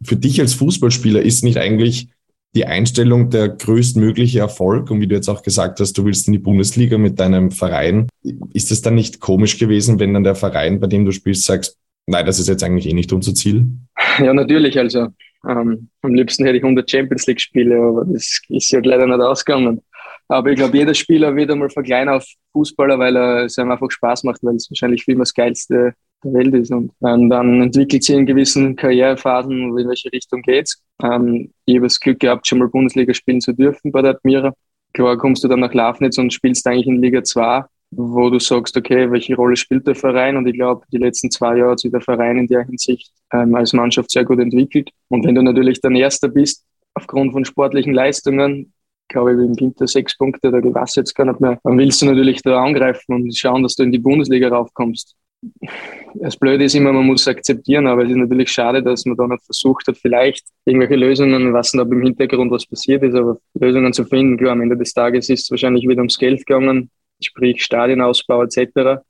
Für 0.04 0.18
dich 0.18 0.42
als 0.42 0.56
Fußballspieler 0.56 1.22
ist 1.22 1.46
nicht 1.46 1.58
eigentlich 1.58 2.10
die 2.54 2.66
Einstellung 2.66 3.30
der 3.30 3.48
größtmögliche 3.48 4.40
Erfolg 4.40 4.92
und 4.92 5.00
wie 5.00 5.08
du 5.08 5.16
jetzt 5.16 5.30
auch 5.30 5.42
gesagt 5.42 5.80
hast, 5.80 5.98
du 5.98 6.04
willst 6.04 6.28
in 6.28 6.34
die 6.34 6.40
Bundesliga 6.40 6.98
mit 6.98 7.18
deinem 7.18 7.52
Verein. 7.52 8.10
Ist 8.52 8.72
es 8.72 8.82
dann 8.82 8.96
nicht 8.96 9.22
komisch 9.22 9.58
gewesen, 9.58 10.00
wenn 10.00 10.14
dann 10.14 10.26
der 10.26 10.36
Verein, 10.36 10.82
bei 10.82 10.88
dem 10.88 11.06
du 11.06 11.14
spielst, 11.14 11.46
sagst, 11.46 11.78
Nein, 12.08 12.26
das 12.26 12.40
ist 12.40 12.50
jetzt 12.50 12.64
eigentlich 12.64 12.88
eh 12.88 12.94
nicht 12.94 13.14
unser 13.14 13.34
Ziel. 13.34 13.68
Ja, 14.18 14.34
natürlich. 14.34 14.78
Also 14.78 15.08
ähm, 15.48 15.90
am 16.02 16.14
liebsten 16.14 16.44
hätte 16.44 16.58
ich 16.58 16.64
100 16.64 16.90
Champions 16.90 17.26
League 17.28 17.40
Spiele, 17.40 17.78
aber 17.78 18.04
das 18.06 18.42
ist 18.50 18.72
ja 18.72 18.80
leider 18.84 19.08
nicht 19.08 19.22
ausgegangen. 19.22 19.82
Aber 20.28 20.50
ich 20.50 20.58
glaube, 20.58 20.78
jeder 20.78 20.94
Spieler 20.94 21.36
wird 21.36 21.52
einmal 21.52 21.70
verkleinern 21.70 22.16
auf 22.16 22.26
Fußballer, 22.54 23.00
weil 23.00 23.16
er 23.16 23.46
es 23.46 23.58
einem 23.58 23.72
einfach 23.72 23.90
Spaß 23.90 24.24
macht, 24.24 24.44
weil 24.44 24.56
es 24.56 24.70
wahrscheinlich 24.70 25.04
viel 25.04 25.18
das 25.18 25.34
Geilste 25.34 25.94
der 26.24 26.34
Welt 26.34 26.54
ist. 26.54 26.72
Und 26.72 26.92
ähm, 27.06 27.30
dann 27.30 27.62
entwickelt 27.62 28.04
sich 28.04 28.16
in 28.16 28.26
gewissen 28.26 28.76
Karrierephasen, 28.76 29.78
in 29.78 29.88
welche 29.88 30.12
Richtung 30.12 30.42
geht's. 30.42 30.82
Ähm, 31.04 31.52
ich 31.66 31.76
habe 31.76 31.86
das 31.86 32.00
Glück 32.00 32.20
gehabt, 32.20 32.48
schon 32.48 32.60
mal 32.60 32.70
Bundesliga 32.70 33.14
spielen 33.14 33.42
zu 33.42 33.54
dürfen 33.54 33.92
bei 33.92 34.02
der 34.02 34.12
Admira. 34.12 34.54
Klar 34.94 35.18
kommst 35.18 35.44
du 35.44 35.48
dann 35.48 35.62
nach 35.62 35.74
Lafnitz 35.74 36.18
und 36.18 36.34
spielst 36.34 36.68
eigentlich 36.68 36.88
in 36.88 37.02
Liga 37.02 37.24
2 37.24 37.64
wo 37.92 38.30
du 38.30 38.40
sagst, 38.40 38.76
okay, 38.78 39.12
welche 39.12 39.36
Rolle 39.36 39.56
spielt 39.58 39.86
der 39.86 39.96
Verein? 39.96 40.38
Und 40.38 40.48
ich 40.48 40.54
glaube, 40.54 40.86
die 40.92 40.98
letzten 40.98 41.30
zwei 41.30 41.58
Jahre 41.58 41.72
hat 41.72 41.80
sich 41.82 41.92
der 41.92 42.02
Verein 42.02 42.38
in 42.38 42.48
der 42.48 42.64
Hinsicht 42.64 43.12
ähm, 43.34 43.54
als 43.54 43.74
Mannschaft 43.74 44.10
sehr 44.12 44.24
gut 44.24 44.40
entwickelt. 44.40 44.90
Und 45.10 45.26
wenn 45.26 45.36
du 45.36 45.44
natürlich 45.44 45.82
dann 45.82 45.96
Erster 45.96 46.30
bist, 46.30 46.66
aufgrund 46.94 47.34
von 47.34 47.44
sportlichen 47.44 47.94
Leistungen, 47.94 48.74
glaube 49.10 49.34
ich, 49.34 49.40
im 49.40 49.60
Winter 49.60 49.88
sechs 49.88 50.18
Punkte, 50.18 50.52
da 50.52 50.64
weiß 50.64 50.96
jetzt 50.96 51.14
gar 51.16 51.26
nicht 51.26 51.42
mehr, 51.42 51.60
dann 51.64 51.78
willst 51.78 52.02
du 52.02 52.06
natürlich 52.06 52.42
da 52.42 52.64
angreifen 52.64 53.14
und 53.14 53.38
schauen, 53.38 53.64
dass 53.64 53.76
du 53.76 53.84
in 53.84 53.92
die 53.92 54.00
Bundesliga 54.00 54.48
raufkommst. 54.48 55.16
Das 56.14 56.38
Blöde 56.38 56.66
ist 56.66 56.76
immer, 56.76 56.94
man 56.94 57.08
muss 57.08 57.28
akzeptieren, 57.28 57.88
aber 57.88 58.04
es 58.04 58.12
ist 58.12 58.16
natürlich 58.16 58.52
schade, 58.52 58.82
dass 58.84 59.06
man 59.06 59.18
da 59.18 59.28
nicht 59.28 59.44
versucht 59.44 59.88
hat, 59.88 59.98
vielleicht 59.98 60.46
irgendwelche 60.66 60.96
Lösungen, 60.96 61.48
ich 61.48 61.74
nicht, 61.74 61.84
ob 61.84 61.92
im 61.92 62.04
Hintergrund 62.04 62.52
was 62.52 62.66
passiert 62.66 63.04
ist, 63.04 63.16
aber 63.16 63.38
Lösungen 63.56 63.92
zu 63.92 64.06
finden. 64.06 64.38
Klar, 64.38 64.52
am 64.52 64.62
Ende 64.62 64.78
des 64.78 64.94
Tages 64.94 65.30
ist 65.30 65.44
es 65.44 65.52
wahrscheinlich 65.52 65.88
wieder 65.88 66.00
ums 66.00 66.18
Geld 66.18 66.46
gegangen 66.46 66.90
sprich 67.26 67.64
Stadionausbau 67.64 68.44
etc. 68.44 69.02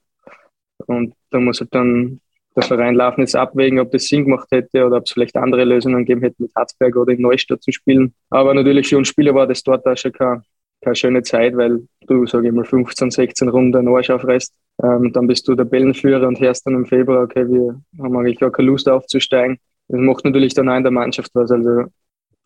Und 0.88 1.14
da 1.30 1.40
muss 1.40 1.60
halt 1.60 1.74
dann 1.74 2.20
der 2.56 2.64
Verein 2.64 2.96
Lafnitz 2.96 3.36
abwägen, 3.36 3.80
ob 3.80 3.92
das 3.92 4.08
Sinn 4.08 4.26
gemacht 4.26 4.48
hätte 4.52 4.86
oder 4.86 4.98
ob 4.98 5.06
es 5.06 5.14
vielleicht 5.14 5.38
andere 5.38 5.64
Lösungen 5.64 6.00
gegeben 6.00 6.22
hätte, 6.22 6.36
mit 6.40 6.52
Harzberg 6.56 6.96
oder 6.96 7.14
in 7.14 7.22
Neustadt 7.22 7.64
zu 7.64 7.72
spielen. 7.72 8.14
Aber 8.30 8.54
natürlich 8.54 8.88
für 8.88 8.98
uns 8.98 9.08
Spieler 9.08 9.34
war 9.34 9.48
das 9.48 9.64
dort 9.64 9.86
auch 9.86 9.98
schon 9.98 10.12
keine, 10.12 10.44
keine 10.82 10.96
schöne 10.96 11.24
Zeit, 11.24 11.56
weil 11.56 11.88
du, 12.08 12.26
sage 12.26 12.48
ich 12.48 12.54
mal, 12.54 12.66
15, 12.66 13.12
16 13.12 13.48
Runden 13.50 13.78
einen 13.78 13.96
Arsch 13.96 14.10
aufreißt. 14.10 14.54
Ähm, 14.84 15.14
dann 15.14 15.28
bist 15.28 15.48
du 15.48 15.56
der 15.56 15.66
Bellenführer 15.66 16.28
und 16.28 16.40
hörst 16.40 16.66
dann 16.68 16.76
im 16.76 16.86
Februar, 16.86 17.24
okay, 17.24 17.48
wir 17.48 17.82
haben 18.00 18.18
eigentlich 18.18 18.40
gar 18.40 18.52
keine 18.52 18.68
Lust 18.68 18.90
aufzusteigen. 18.90 19.58
Das 19.88 20.00
macht 20.00 20.26
natürlich 20.26 20.54
dann 20.54 20.70
auch 20.70 20.78
in 20.78 20.84
der 20.84 20.92
Mannschaft 20.92 21.32
was. 21.34 21.52
Also 21.52 21.86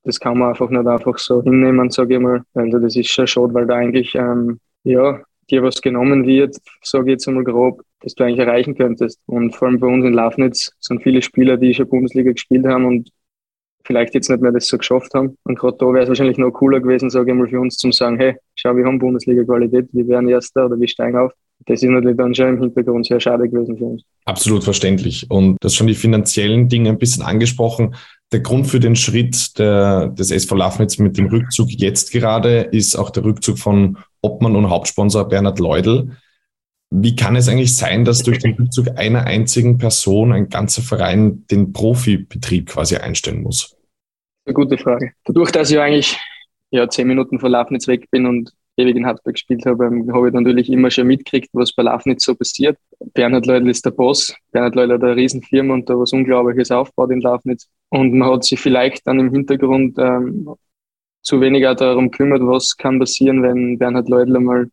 das 0.03 0.19
kann 0.19 0.37
man 0.37 0.49
einfach 0.49 0.69
nicht 0.69 0.85
einfach 0.85 1.17
so 1.17 1.41
hinnehmen, 1.41 1.89
sage 1.89 2.15
ich 2.15 2.19
mal. 2.19 2.43
Also 2.53 2.77
das 2.77 2.95
ist 2.95 3.09
schon 3.09 3.25
schade, 3.25 3.53
weil 3.55 3.65
da 3.65 3.75
eigentlich 3.75 4.13
ähm, 4.13 4.59
ja, 4.83 5.21
dir 5.49 5.63
was 5.63 5.81
genommen 5.81 6.25
wird, 6.25 6.57
sage 6.81 7.05
ich 7.05 7.11
jetzt 7.11 7.27
einmal 7.27 7.43
grob, 7.43 7.81
dass 8.01 8.15
du 8.15 8.23
eigentlich 8.23 8.39
erreichen 8.39 8.75
könntest. 8.75 9.19
Und 9.25 9.55
vor 9.55 9.67
allem 9.67 9.79
bei 9.79 9.87
uns 9.87 10.05
in 10.05 10.13
Lafnitz 10.13 10.71
sind 10.79 11.03
viele 11.03 11.21
Spieler, 11.21 11.57
die 11.57 11.73
schon 11.73 11.89
Bundesliga 11.89 12.31
gespielt 12.31 12.65
haben 12.65 12.85
und 12.85 13.09
vielleicht 13.85 14.13
jetzt 14.15 14.29
nicht 14.29 14.41
mehr 14.41 14.51
das 14.51 14.67
so 14.67 14.77
geschafft 14.77 15.13
haben. 15.13 15.37
Und 15.43 15.59
gerade 15.59 15.77
da 15.79 15.85
wäre 15.87 16.03
es 16.03 16.09
wahrscheinlich 16.09 16.37
noch 16.37 16.51
cooler 16.51 16.79
gewesen, 16.79 17.09
sage 17.09 17.31
ich 17.31 17.37
mal, 17.37 17.47
für 17.47 17.59
uns 17.59 17.77
zum 17.77 17.91
sagen, 17.91 18.17
hey, 18.17 18.35
schau, 18.55 18.75
wir 18.75 18.85
haben 18.85 18.99
Bundesliga-Qualität, 18.99 19.89
wir 19.91 20.07
werden 20.07 20.27
Erster 20.27 20.65
oder 20.65 20.79
wir 20.79 20.87
steigen 20.87 21.17
auf. 21.17 21.31
Das 21.67 21.81
ist 21.81 21.89
natürlich 21.89 22.17
dann 22.17 22.35
schon 22.35 22.49
im 22.49 22.59
Hintergrund 22.59 23.05
sehr 23.05 23.19
schade 23.19 23.47
gewesen 23.47 23.77
für 23.77 23.85
uns. 23.85 24.03
Absolut 24.25 24.63
verständlich. 24.63 25.25
Und 25.29 25.57
das 25.61 25.73
schon 25.73 25.87
die 25.87 25.93
finanziellen 25.93 26.67
Dinge 26.67 26.89
ein 26.89 26.97
bisschen 26.97 27.23
angesprochen. 27.23 27.95
Der 28.31 28.41
Grund 28.41 28.67
für 28.67 28.79
den 28.79 28.95
Schritt 28.95 29.57
der, 29.57 30.07
des 30.07 30.31
SV 30.31 30.55
Lafnitz 30.55 30.97
mit 30.97 31.17
dem 31.17 31.27
Rückzug 31.27 31.69
jetzt 31.71 32.11
gerade 32.11 32.61
ist 32.61 32.95
auch 32.95 33.09
der 33.09 33.23
Rückzug 33.23 33.57
von 33.57 33.97
Obmann 34.25 34.55
und 34.55 34.69
Hauptsponsor 34.69 35.27
Bernhard 35.27 35.59
Leudl. 35.59 36.17
Wie 36.89 37.15
kann 37.15 37.35
es 37.35 37.47
eigentlich 37.47 37.75
sein, 37.75 38.05
dass 38.05 38.23
durch 38.23 38.39
den 38.39 38.53
Rückzug 38.53 38.97
einer 38.97 39.25
einzigen 39.25 39.77
Person 39.77 40.31
ein 40.31 40.49
ganzer 40.49 40.81
Verein 40.81 41.45
den 41.51 41.73
Profibetrieb 41.73 42.69
quasi 42.69 42.95
einstellen 42.97 43.43
muss? 43.43 43.75
Eine 44.45 44.53
gute 44.53 44.77
Frage. 44.77 45.11
Dadurch, 45.25 45.51
dass 45.51 45.71
ich 45.71 45.79
eigentlich 45.79 46.17
ja, 46.71 46.87
zehn 46.87 47.07
Minuten 47.07 47.39
von 47.39 47.51
Lafnitz 47.51 47.87
weg 47.87 48.09
bin 48.11 48.25
und 48.25 48.51
ewig 48.77 48.95
in 48.95 49.05
Hartberg 49.05 49.35
gespielt 49.35 49.65
habe, 49.65 49.85
ähm, 49.85 50.11
habe 50.13 50.27
ich 50.27 50.33
natürlich 50.33 50.69
immer 50.69 50.91
schon 50.91 51.07
mitgekriegt, 51.07 51.49
was 51.53 51.73
bei 51.73 51.83
Lafnitz 51.83 52.25
so 52.25 52.35
passiert. 52.35 52.77
Bernhard 53.13 53.45
Leudl 53.45 53.69
ist 53.69 53.85
der 53.85 53.91
Boss. 53.91 54.35
Bernhard 54.51 54.75
Leudl 54.75 54.93
hat 54.93 55.03
eine 55.03 55.15
Riesenfirma 55.15 55.73
und 55.73 55.89
da 55.89 55.97
was 55.97 56.13
Unglaubliches 56.13 56.71
aufgebaut 56.71 57.11
in 57.11 57.21
Lafnitz. 57.21 57.69
Und 57.89 58.13
man 58.13 58.31
hat 58.31 58.43
sich 58.43 58.59
vielleicht 58.59 59.07
dann 59.07 59.19
im 59.19 59.31
Hintergrund 59.31 59.97
ähm, 59.97 60.49
zu 61.25 61.41
wenig 61.41 61.67
auch 61.67 61.75
darum 61.75 62.11
kümmert, 62.11 62.41
was 62.41 62.77
kann 62.77 62.99
passieren, 62.99 63.43
wenn 63.43 63.77
Bernhard 63.77 64.07
Leudl 64.07 64.37
einmal, 64.37 64.69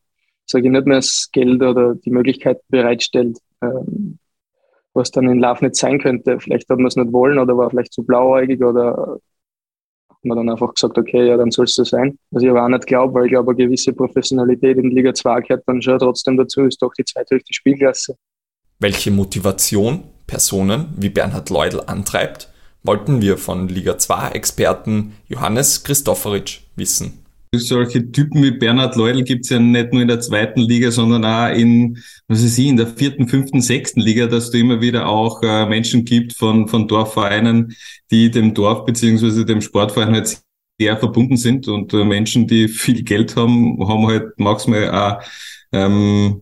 sage 0.46 0.66
ich 0.66 0.70
nicht 0.70 0.86
mehr, 0.86 0.98
das 0.98 1.28
Geld 1.32 1.62
oder 1.62 1.94
die 1.94 2.10
Möglichkeit 2.10 2.60
bereitstellt, 2.68 3.38
ähm, 3.62 4.18
was 4.92 5.10
dann 5.10 5.28
in 5.28 5.38
Lafnitz 5.38 5.78
sein 5.80 5.98
könnte. 5.98 6.38
Vielleicht 6.38 6.68
hat 6.68 6.76
man 6.78 6.86
es 6.86 6.96
nicht 6.96 7.12
wollen 7.12 7.38
oder 7.38 7.56
war 7.56 7.70
vielleicht 7.70 7.94
zu 7.94 8.04
blauäugig 8.04 8.62
oder 8.62 9.18
hat 10.10 10.24
man 10.24 10.36
dann 10.36 10.50
einfach 10.50 10.74
gesagt, 10.74 10.98
okay, 10.98 11.26
ja, 11.26 11.38
dann 11.38 11.50
soll 11.50 11.64
es 11.64 11.74
so 11.74 11.84
sein. 11.84 12.18
Was 12.30 12.42
ich 12.42 12.50
aber 12.50 12.64
auch 12.64 12.68
nicht 12.68 12.86
glaube, 12.86 13.14
weil 13.14 13.24
ich 13.24 13.32
glaube, 13.32 13.52
eine 13.52 13.64
gewisse 13.64 13.94
Professionalität 13.94 14.76
in 14.76 14.90
Liga 14.90 15.14
2 15.14 15.40
gehört 15.40 15.64
dann 15.66 15.80
schon 15.80 15.98
trotzdem 15.98 16.36
dazu, 16.36 16.64
ist 16.64 16.82
doch 16.82 16.92
die 16.92 17.04
zweithöchste 17.04 17.54
Spielklasse. 17.54 18.14
Welche 18.78 19.10
Motivation 19.10 20.04
Personen 20.26 20.92
wie 20.96 21.08
Bernhard 21.08 21.48
Leudl 21.48 21.80
antreibt, 21.86 22.51
wollten 22.82 23.20
wir 23.20 23.38
von 23.38 23.68
Liga 23.68 23.92
2-Experten 23.92 25.12
Johannes 25.28 25.84
Christofferitsch 25.84 26.60
wissen. 26.76 27.18
Solche 27.54 28.10
Typen 28.10 28.42
wie 28.42 28.50
Bernhard 28.52 28.96
Leudl 28.96 29.24
gibt's 29.24 29.50
ja 29.50 29.58
nicht 29.58 29.92
nur 29.92 30.00
in 30.00 30.08
der 30.08 30.20
zweiten 30.20 30.60
Liga, 30.60 30.90
sondern 30.90 31.24
auch 31.26 31.54
in, 31.54 31.98
was 32.26 32.42
weiß 32.42 32.58
ich, 32.58 32.66
in 32.66 32.78
der 32.78 32.86
vierten, 32.86 33.28
fünften, 33.28 33.60
sechsten 33.60 34.00
Liga, 34.00 34.26
dass 34.26 34.50
du 34.50 34.58
immer 34.58 34.80
wieder 34.80 35.06
auch 35.06 35.42
äh, 35.42 35.66
Menschen 35.66 36.06
gibt 36.06 36.32
von, 36.32 36.66
von 36.66 36.88
Dorfvereinen, 36.88 37.76
die 38.10 38.30
dem 38.30 38.54
Dorf 38.54 38.86
beziehungsweise 38.86 39.44
dem 39.44 39.60
Sportverein 39.60 40.14
halt 40.14 40.40
sehr 40.80 40.96
verbunden 40.96 41.36
sind 41.36 41.68
und 41.68 41.92
äh, 41.92 42.04
Menschen, 42.04 42.46
die 42.46 42.68
viel 42.68 43.02
Geld 43.02 43.36
haben, 43.36 43.86
haben 43.86 44.06
halt 44.06 44.32
manchmal 44.38 44.90
auch 44.90 45.22
ähm, 45.72 46.41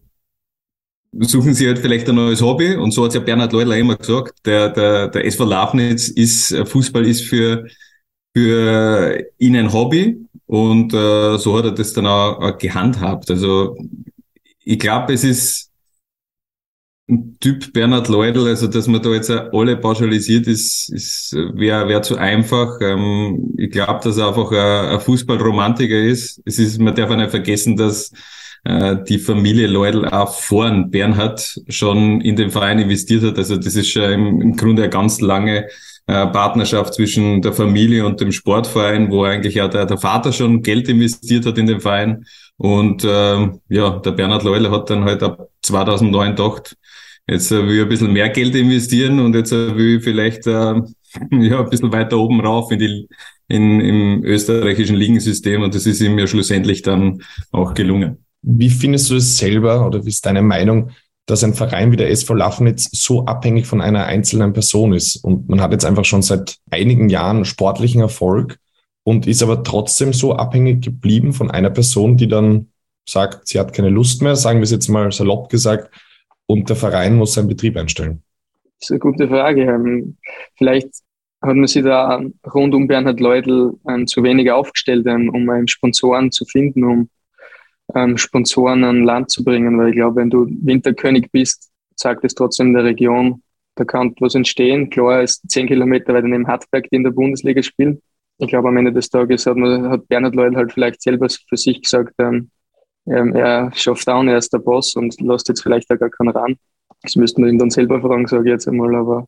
suchen 1.13 1.55
sie 1.55 1.67
halt 1.67 1.79
vielleicht 1.79 2.09
ein 2.09 2.15
neues 2.15 2.43
Hobby. 2.43 2.77
Und 2.77 2.93
so 2.93 3.05
hat 3.05 3.15
ja 3.15 3.21
Bernhard 3.21 3.53
Leudler 3.53 3.77
immer 3.77 3.97
gesagt, 3.97 4.47
der, 4.47 4.71
der, 4.71 5.09
der 5.09 5.25
SV 5.25 5.45
Lafnitz 5.45 6.09
ist, 6.09 6.55
Fußball 6.67 7.07
ist 7.07 7.23
für, 7.23 7.67
für 8.37 9.25
ihn 9.39 9.57
ein 9.57 9.73
Hobby. 9.73 10.27
Und 10.47 10.93
äh, 10.95 11.39
so 11.39 11.57
hat 11.57 11.65
er 11.65 11.73
das 11.73 11.93
dann 11.93 12.07
auch, 12.07 12.41
auch 12.41 12.59
gehandhabt. 12.59 13.31
Also 13.31 13.77
ich 14.65 14.79
glaube, 14.79 15.13
es 15.13 15.25
ist 15.25 15.71
ein 17.09 17.37
Typ 17.41 17.73
Bernhard 17.73 18.09
Leudl, 18.09 18.47
also 18.47 18.69
dass 18.69 18.87
man 18.87 19.03
da 19.03 19.11
jetzt 19.11 19.31
alle 19.31 19.77
pauschalisiert, 19.77 20.47
ist, 20.47 20.91
ist 20.91 21.33
wäre 21.33 21.89
wär 21.89 22.03
zu 22.03 22.17
einfach. 22.17 22.81
Ähm, 22.81 23.55
ich 23.59 23.71
glaube, 23.71 24.01
dass 24.05 24.17
er 24.17 24.29
einfach 24.29 24.51
ein, 24.53 24.95
ein 24.95 25.01
Fußballromantiker 25.01 26.01
ist. 26.01 26.41
Es 26.45 26.59
ist, 26.59 26.79
man 26.79 26.95
darf 26.95 27.11
auch 27.11 27.17
nicht 27.17 27.31
vergessen, 27.31 27.77
dass 27.77 28.13
äh, 28.65 28.97
die 29.09 29.19
Familie 29.19 29.67
Leudl 29.67 30.07
auch 30.07 30.35
vor 30.35 30.71
Bernhard 30.89 31.61
schon 31.69 32.21
in 32.21 32.37
den 32.37 32.51
Verein 32.51 32.79
investiert 32.79 33.23
hat. 33.23 33.39
Also 33.39 33.57
das 33.57 33.77
ist 33.77 33.91
schon 33.91 34.13
im, 34.13 34.41
im 34.41 34.57
Grunde 34.57 34.83
eine 34.83 34.91
ganz 34.91 35.21
lange 35.21 35.67
äh, 36.07 36.27
Partnerschaft 36.27 36.95
zwischen 36.95 37.41
der 37.43 37.53
Familie 37.53 38.05
und 38.05 38.21
dem 38.21 38.33
Sportverein, 38.33 39.11
wo 39.11 39.25
eigentlich 39.25 39.61
auch 39.63 39.71
der, 39.71 39.87
der 39.87 39.99
Vater 39.99 40.33
schon 40.33 40.63
Geld 40.63 40.89
investiert 40.89 41.47
hat 41.47 41.57
in 41.59 41.67
den 41.67 41.81
Verein. 41.81 42.27
Und 42.57 43.05
äh, 43.05 43.49
ja, 43.69 43.99
der 43.99 44.11
Bernhard 44.11 44.43
Leudl 44.43 44.71
hat 44.71 44.91
dann 44.91 45.05
halt 45.05 45.23
ab 45.23 45.49
2009 45.63 46.37
gedacht, 46.37 46.77
jetzt 47.29 47.51
äh, 47.53 47.67
will 47.67 47.77
ich 47.77 47.83
ein 47.83 47.89
bisschen 47.89 48.13
mehr 48.13 48.29
Geld 48.29 48.55
investieren 48.55 49.21
und 49.21 49.35
jetzt 49.35 49.53
will 49.53 49.99
ich 49.99 50.05
vielleicht 50.05 50.47
äh, 50.47 50.75
ja, 51.31 51.61
ein 51.61 51.71
bisschen 51.71 51.93
weiter 51.93 52.19
oben 52.19 52.41
rauf 52.41 52.71
in 52.71 52.79
die, 52.79 53.09
in, 53.49 53.81
im 53.81 54.25
österreichischen 54.25 54.97
Ligensystem 54.97 55.63
und 55.63 55.75
das 55.75 55.87
ist 55.87 56.01
ihm 56.01 56.19
ja 56.19 56.27
schlussendlich 56.27 56.83
dann 56.83 57.23
auch 57.53 57.75
gelungen. 57.75 58.25
Wie 58.43 58.71
findest 58.71 59.11
du 59.11 59.17
es 59.17 59.37
selber 59.37 59.87
oder 59.87 60.05
wie 60.05 60.09
ist 60.09 60.25
deine 60.25 60.43
Meinung, 60.43 60.91
dass 61.27 61.45
ein 61.45 61.55
Verein 61.55 61.93
wie 61.93 61.97
der 61.97 62.11
SV 62.11 62.35
Lafnitz 62.35 62.89
so 62.93 63.25
abhängig 63.27 63.67
von 63.67 63.81
einer 63.81 64.07
einzelnen 64.07 64.53
Person 64.53 64.93
ist? 64.93 65.17
Und 65.17 65.49
man 65.49 65.61
hat 65.61 65.73
jetzt 65.73 65.85
einfach 65.85 66.05
schon 66.05 66.23
seit 66.23 66.57
einigen 66.71 67.09
Jahren 67.09 67.45
sportlichen 67.45 68.01
Erfolg 68.01 68.59
und 69.05 69.27
ist 69.27 69.43
aber 69.43 69.63
trotzdem 69.63 70.13
so 70.13 70.35
abhängig 70.35 70.85
geblieben 70.85 71.33
von 71.33 71.51
einer 71.51 71.71
Person, 71.71 72.17
die 72.17 72.29
dann 72.29 72.69
sagt, 73.09 73.49
sie 73.49 73.59
hat 73.59 73.73
keine 73.73 73.91
Lust 73.91 74.23
mehr, 74.23 74.37
sagen 74.37 74.61
wir 74.61 74.65
es 74.65 74.71
jetzt 74.71 74.89
mal 74.89 75.11
salopp 75.13 75.49
gesagt, 75.49 75.95
und 76.47 76.69
der 76.69 76.77
Verein 76.77 77.17
muss 77.17 77.35
seinen 77.35 77.49
Betrieb 77.49 77.77
einstellen? 77.77 78.23
Das 78.81 78.89
ist 78.89 78.91
eine 78.91 78.99
gute 78.99 79.29
Frage. 79.29 79.63
Ähm, 79.63 80.17
vielleicht 80.57 80.89
hat 81.43 81.55
man 81.55 81.67
sich 81.67 81.85
da 81.85 82.21
rund 82.53 82.75
um 82.75 82.89
Bernhard 82.89 83.21
Leudl 83.21 83.75
ähm, 83.89 84.07
zu 84.07 84.23
wenig 84.23 84.51
aufgestellt, 84.51 85.07
ähm, 85.07 85.29
um 85.29 85.67
Sponsoren 85.67 86.33
zu 86.33 86.45
finden, 86.45 86.85
um 86.85 87.09
Sponsoren 88.17 88.85
an 88.85 89.05
Land 89.05 89.31
zu 89.31 89.45
bringen. 89.45 89.79
Weil 89.79 89.91
ich 89.91 89.97
glaube, 89.97 90.17
wenn 90.17 90.31
du 90.31 90.47
Winterkönig 90.63 91.31
bist, 91.31 91.71
sagt 91.97 92.25
es 92.25 92.35
trotzdem 92.35 92.69
in 92.69 92.75
der 92.75 92.85
Region, 92.85 93.43
da 93.77 93.85
kann 93.85 94.15
was 94.21 94.35
entstehen. 94.35 94.91
Klar, 94.91 95.23
ist 95.23 95.49
zehn 95.51 95.67
Kilometer 95.67 96.15
weiter 96.15 96.29
neben 96.29 96.47
Hartberg, 96.47 96.89
die 96.91 96.97
in 96.97 97.05
der 97.05 97.11
Bundesliga 97.11 97.63
spielen. 97.63 98.01
Ich 98.39 98.49
glaube, 98.49 98.69
am 98.69 98.77
Ende 98.77 98.93
des 98.93 99.11
Tages 99.11 99.47
hat, 99.47 99.57
man, 99.57 99.89
hat 99.89 100.09
Bernhard 100.09 100.35
Leudl 100.35 100.57
halt 100.57 100.73
vielleicht 100.73 101.03
selber 101.03 101.29
für 101.29 101.57
sich 101.57 101.83
gesagt, 101.83 102.15
ähm, 102.19 102.51
ähm, 103.07 103.35
er 103.35 103.71
schafft 103.75 104.07
down, 104.07 104.29
er 104.29 104.39
ist 104.39 104.53
der 104.53 104.59
Boss 104.59 104.95
und 104.97 105.21
lässt 105.21 105.49
jetzt 105.49 105.63
vielleicht 105.63 105.91
auch 105.91 105.99
gar 105.99 106.11
keinen 106.11 106.31
ran. 106.31 106.57
Das 107.03 107.17
müsste 107.17 107.41
man 107.41 107.51
ihm 107.51 107.59
dann 107.59 107.71
selber 107.71 108.01
fragen, 108.01 108.27
sage 108.27 108.45
ich 108.45 108.53
jetzt 108.53 108.69
einmal. 108.69 108.95
Aber 108.95 109.27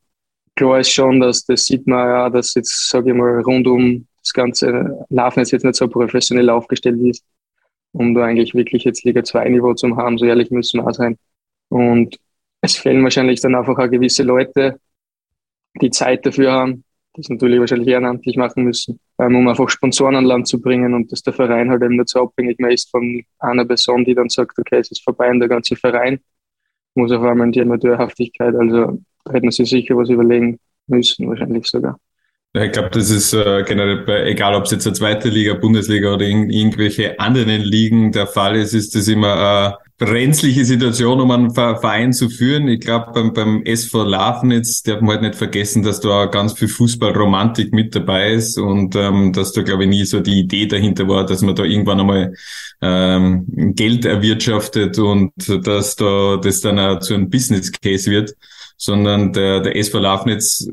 klar 0.56 0.80
ist 0.80 0.90
schon, 0.90 1.20
dass 1.20 1.44
das 1.44 1.64
sieht 1.64 1.86
man 1.86 2.06
ja, 2.06 2.30
dass 2.30 2.54
jetzt, 2.54 2.90
sage 2.90 3.10
ich 3.10 3.16
mal, 3.16 3.40
rund 3.40 3.66
um 3.66 4.06
das 4.22 4.32
ganze 4.32 5.06
Laufen 5.08 5.40
jetzt, 5.40 5.52
jetzt 5.52 5.64
nicht 5.64 5.76
so 5.76 5.88
professionell 5.88 6.48
aufgestellt 6.50 7.00
ist, 7.00 7.24
um 7.92 8.14
da 8.14 8.24
eigentlich 8.24 8.54
wirklich 8.54 8.84
jetzt 8.84 9.04
Liga 9.04 9.24
2 9.24 9.48
Niveau 9.50 9.74
zu 9.74 9.96
haben. 9.96 10.18
So 10.18 10.26
ehrlich 10.26 10.50
müssen 10.50 10.80
wir 10.80 10.86
auch 10.86 10.94
sein. 10.94 11.18
Und 11.68 12.18
es 12.60 12.76
fehlen 12.76 13.02
wahrscheinlich 13.02 13.40
dann 13.40 13.54
einfach 13.54 13.78
auch 13.78 13.90
gewisse 13.90 14.22
Leute, 14.22 14.78
die 15.80 15.90
Zeit 15.90 16.24
dafür 16.26 16.52
haben, 16.52 16.84
das 17.14 17.28
natürlich 17.28 17.60
wahrscheinlich 17.60 17.88
ehrenamtlich 17.88 18.36
machen 18.36 18.64
müssen, 18.64 19.00
ähm, 19.18 19.36
um 19.36 19.48
einfach 19.48 19.68
Sponsoren 19.68 20.16
an 20.16 20.24
Land 20.24 20.48
zu 20.48 20.60
bringen 20.60 20.94
und 20.94 21.12
dass 21.12 21.22
der 21.22 21.32
Verein 21.32 21.70
halt 21.70 21.82
eben 21.82 21.96
nicht 21.96 22.08
so 22.08 22.22
abhängig 22.22 22.58
mehr 22.58 22.70
ist 22.70 22.90
von 22.90 23.22
einer 23.38 23.64
Person, 23.64 24.04
die 24.04 24.14
dann 24.14 24.28
sagt, 24.28 24.58
okay, 24.58 24.78
es 24.78 24.90
ist 24.90 25.04
vorbei 25.04 25.30
und 25.30 25.40
der 25.40 25.48
ganze 25.48 25.76
Verein 25.76 26.20
muss 26.94 27.12
auf 27.12 27.22
einmal 27.22 27.46
in 27.46 27.52
die 27.52 27.60
Amateurhaftigkeit. 27.60 28.54
Also 28.54 28.98
da 29.24 29.32
hätten 29.32 29.50
sie 29.50 29.64
sicher 29.64 29.96
was 29.96 30.10
überlegen 30.10 30.58
müssen, 30.86 31.28
wahrscheinlich 31.28 31.66
sogar. 31.66 31.98
Ich 32.54 32.72
glaube, 32.72 32.90
das 32.90 33.08
ist 33.08 33.32
äh, 33.32 33.64
generell, 33.66 34.04
bei, 34.04 34.26
egal 34.26 34.54
ob 34.54 34.64
es 34.64 34.72
jetzt 34.72 34.86
eine 34.86 34.94
zweite 34.94 35.30
Liga, 35.30 35.54
Bundesliga 35.54 36.12
oder 36.12 36.26
in, 36.26 36.50
irgendwelche 36.50 37.18
anderen 37.18 37.62
Ligen 37.62 38.12
der 38.12 38.26
Fall 38.26 38.56
ist, 38.56 38.74
ist 38.74 38.94
das 38.94 39.08
immer 39.08 39.78
äh, 39.80 40.04
brenzliche 40.04 40.66
Situation, 40.66 41.22
um 41.22 41.30
einen 41.30 41.54
Verein 41.54 42.12
zu 42.12 42.28
führen. 42.28 42.68
Ich 42.68 42.80
glaube, 42.80 43.12
beim, 43.14 43.32
beim 43.32 43.62
SV 43.64 44.04
Lafnitz 44.04 44.82
darf 44.82 45.00
man 45.00 45.12
halt 45.12 45.22
nicht 45.22 45.36
vergessen, 45.36 45.82
dass 45.82 46.00
da 46.00 46.26
ganz 46.26 46.52
viel 46.52 46.68
Fußballromantik 46.68 47.72
mit 47.72 47.94
dabei 47.94 48.32
ist 48.32 48.58
und 48.58 48.96
ähm, 48.96 49.32
dass 49.32 49.52
da, 49.52 49.62
glaube 49.62 49.84
ich, 49.84 49.88
nie 49.88 50.04
so 50.04 50.20
die 50.20 50.40
Idee 50.40 50.66
dahinter 50.66 51.08
war, 51.08 51.24
dass 51.24 51.40
man 51.40 51.54
da 51.54 51.64
irgendwann 51.64 52.00
einmal 52.00 52.34
ähm, 52.82 53.46
Geld 53.74 54.04
erwirtschaftet 54.04 54.98
und 54.98 55.32
dass 55.66 55.96
da 55.96 56.36
das 56.36 56.60
dann 56.60 56.78
auch 56.78 56.98
zu 56.98 57.14
einem 57.14 57.30
Business 57.30 57.72
Case 57.72 58.10
wird, 58.10 58.34
sondern 58.76 59.32
der, 59.32 59.60
der 59.60 59.74
SV 59.74 60.00
Lafnitz 60.00 60.68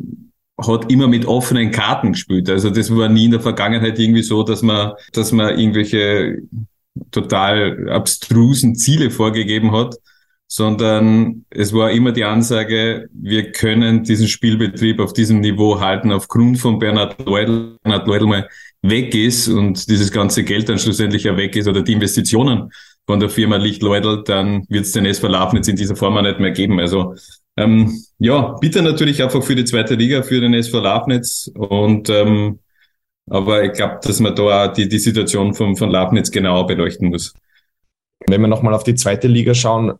hat 0.67 0.91
immer 0.91 1.07
mit 1.07 1.25
offenen 1.25 1.71
Karten 1.71 2.13
gespielt. 2.13 2.49
Also 2.49 2.69
das 2.69 2.95
war 2.95 3.09
nie 3.09 3.25
in 3.25 3.31
der 3.31 3.39
Vergangenheit 3.39 3.99
irgendwie 3.99 4.23
so, 4.23 4.43
dass 4.43 4.61
man, 4.61 4.93
dass 5.13 5.31
man 5.31 5.57
irgendwelche 5.57 6.39
total 7.11 7.89
abstrusen 7.89 8.75
Ziele 8.75 9.11
vorgegeben 9.11 9.71
hat, 9.71 9.95
sondern 10.47 11.45
es 11.49 11.73
war 11.73 11.91
immer 11.91 12.11
die 12.11 12.23
Ansage, 12.23 13.07
wir 13.13 13.51
können 13.51 14.03
diesen 14.03 14.27
Spielbetrieb 14.27 14.99
auf 14.99 15.13
diesem 15.13 15.41
Niveau 15.41 15.79
halten, 15.79 16.11
aufgrund 16.11 16.57
von 16.57 16.79
Bernhard 16.79 17.23
Leudl, 17.25 17.77
Bernhard 17.83 18.07
Leudl 18.07 18.25
mal 18.25 18.49
weg 18.81 19.13
ist 19.13 19.47
und 19.47 19.87
dieses 19.89 20.11
ganze 20.11 20.43
Geld 20.43 20.67
dann 20.67 20.79
schlussendlich 20.79 21.23
ja 21.23 21.37
weg 21.37 21.55
ist 21.55 21.67
oder 21.67 21.83
die 21.83 21.93
Investitionen 21.93 22.71
von 23.05 23.19
der 23.19 23.29
Firma 23.29 23.57
Licht 23.57 23.83
Leudl, 23.83 24.23
dann 24.23 24.65
wird 24.69 24.85
es 24.85 24.91
den 24.91 25.05
SV 25.05 25.27
Lafnitz 25.27 25.67
in 25.67 25.75
dieser 25.75 25.95
Form 25.95 26.17
auch 26.17 26.21
nicht 26.23 26.39
mehr 26.39 26.51
geben. 26.51 26.79
Also 26.79 27.15
ähm, 27.55 28.03
ja, 28.19 28.55
bitte 28.59 28.81
natürlich 28.81 29.23
einfach 29.23 29.43
für 29.43 29.55
die 29.55 29.65
zweite 29.65 29.95
Liga, 29.95 30.21
für 30.23 30.39
den 30.39 30.53
SV 30.53 30.79
Lafnitz 30.79 31.49
und 31.53 32.09
ähm, 32.09 32.59
aber 33.29 33.63
ich 33.63 33.73
glaube, 33.73 33.99
dass 34.01 34.19
man 34.19 34.35
da 34.35 34.65
auch 34.65 34.73
die, 34.73 34.89
die 34.89 34.99
Situation 34.99 35.53
von, 35.53 35.75
von 35.75 35.89
Labnitz 35.89 36.31
genauer 36.31 36.65
beleuchten 36.67 37.09
muss. 37.09 37.33
Wenn 38.27 38.41
wir 38.41 38.47
nochmal 38.47 38.73
auf 38.73 38.83
die 38.83 38.95
zweite 38.95 39.27
Liga 39.27 39.53
schauen, 39.53 39.93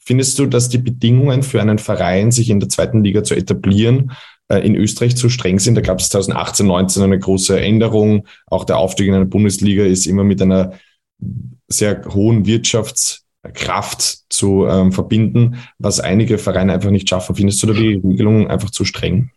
findest 0.00 0.38
du, 0.38 0.46
dass 0.46 0.68
die 0.68 0.78
Bedingungen 0.78 1.42
für 1.42 1.60
einen 1.60 1.78
Verein, 1.78 2.30
sich 2.30 2.48
in 2.48 2.60
der 2.60 2.68
zweiten 2.68 3.02
Liga 3.02 3.24
zu 3.24 3.34
etablieren, 3.34 4.12
äh, 4.48 4.58
in 4.58 4.76
Österreich 4.76 5.16
zu 5.16 5.28
streng 5.28 5.58
sind? 5.58 5.74
Da 5.74 5.80
gab 5.80 5.98
es 5.98 6.08
2018, 6.10 6.66
19 6.66 7.02
eine 7.02 7.18
große 7.18 7.60
Änderung. 7.60 8.26
Auch 8.46 8.64
der 8.64 8.78
Aufstieg 8.78 9.08
in 9.08 9.14
eine 9.14 9.26
Bundesliga 9.26 9.84
ist 9.84 10.06
immer 10.06 10.24
mit 10.24 10.40
einer 10.40 10.74
sehr 11.68 12.04
hohen 12.14 12.46
Wirtschaftskraft 13.46 14.32
zu 14.32 14.66
ähm, 14.66 14.92
verbinden, 14.92 15.56
was 15.78 16.00
einige 16.00 16.38
Vereine 16.38 16.72
einfach 16.72 16.90
nicht 16.90 17.08
schaffen. 17.08 17.34
Findest 17.34 17.62
du 17.62 17.68
da 17.68 17.72
die 17.72 18.00
Regelung 18.04 18.48
einfach 18.48 18.70
zu 18.70 18.84
streng? 18.84 19.30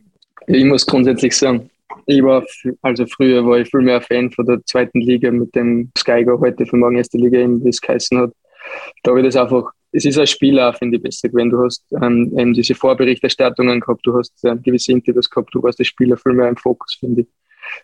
Ich 0.47 0.63
muss 0.65 0.85
grundsätzlich 0.85 1.35
sagen, 1.35 1.69
ich 2.05 2.23
war, 2.23 2.43
also 2.81 3.05
früher 3.05 3.45
war 3.45 3.59
ich 3.59 3.69
viel 3.69 3.81
mehr 3.81 4.01
Fan 4.01 4.31
von 4.31 4.45
der 4.45 4.63
zweiten 4.65 4.99
Liga 4.99 5.31
mit 5.31 5.53
dem 5.55 5.91
Sky 5.97 6.23
Go 6.23 6.39
heute 6.39 6.65
von 6.65 6.79
morgen 6.79 6.97
erste 6.97 7.17
Liga, 7.17 7.37
wie 7.47 7.69
es 7.69 7.81
geheißen 7.81 8.17
hat. 8.17 8.31
Da 9.03 9.15
ich 9.15 9.23
das 9.23 9.35
einfach, 9.35 9.71
es 9.91 10.05
ist 10.05 10.17
als 10.17 10.31
Spieler, 10.31 10.73
finde 10.73 10.97
ich, 10.97 11.03
besser 11.03 11.29
gewesen. 11.29 11.51
Du 11.51 11.63
hast 11.63 11.83
ähm, 12.01 12.33
eben 12.37 12.53
diese 12.53 12.73
Vorberichterstattungen 12.73 13.79
gehabt, 13.79 14.01
du 14.05 14.17
hast 14.17 14.33
ähm, 14.43 14.61
gewisse 14.63 14.91
Interviews 14.91 15.29
gehabt, 15.29 15.53
du 15.53 15.61
warst 15.61 15.79
der 15.79 15.83
Spieler 15.83 16.17
viel 16.17 16.33
mehr 16.33 16.49
im 16.49 16.57
Fokus, 16.57 16.97
finde 16.99 17.21
ich. 17.21 17.27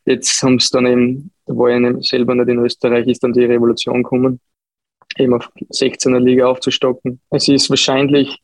Jetzt 0.06 0.42
haben 0.42 0.56
es 0.56 0.70
dann 0.72 0.88
eben, 0.88 1.32
da 1.46 1.56
war 1.56 1.70
ich 1.70 2.08
selber 2.08 2.34
nicht 2.34 2.50
in 2.50 2.60
Österreich, 2.60 3.08
ist 3.08 3.24
dann 3.24 3.34
die 3.34 3.46
Revolution 3.46 4.02
gekommen, 4.02 4.40
eben 5.18 5.34
auf 5.34 5.50
16er 5.72 6.20
Liga 6.20 6.48
aufzustocken. 6.48 7.20
Es 7.30 7.48
ist 7.48 7.70
wahrscheinlich 7.70 8.40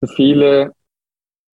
für 0.00 0.08
viele 0.08 0.72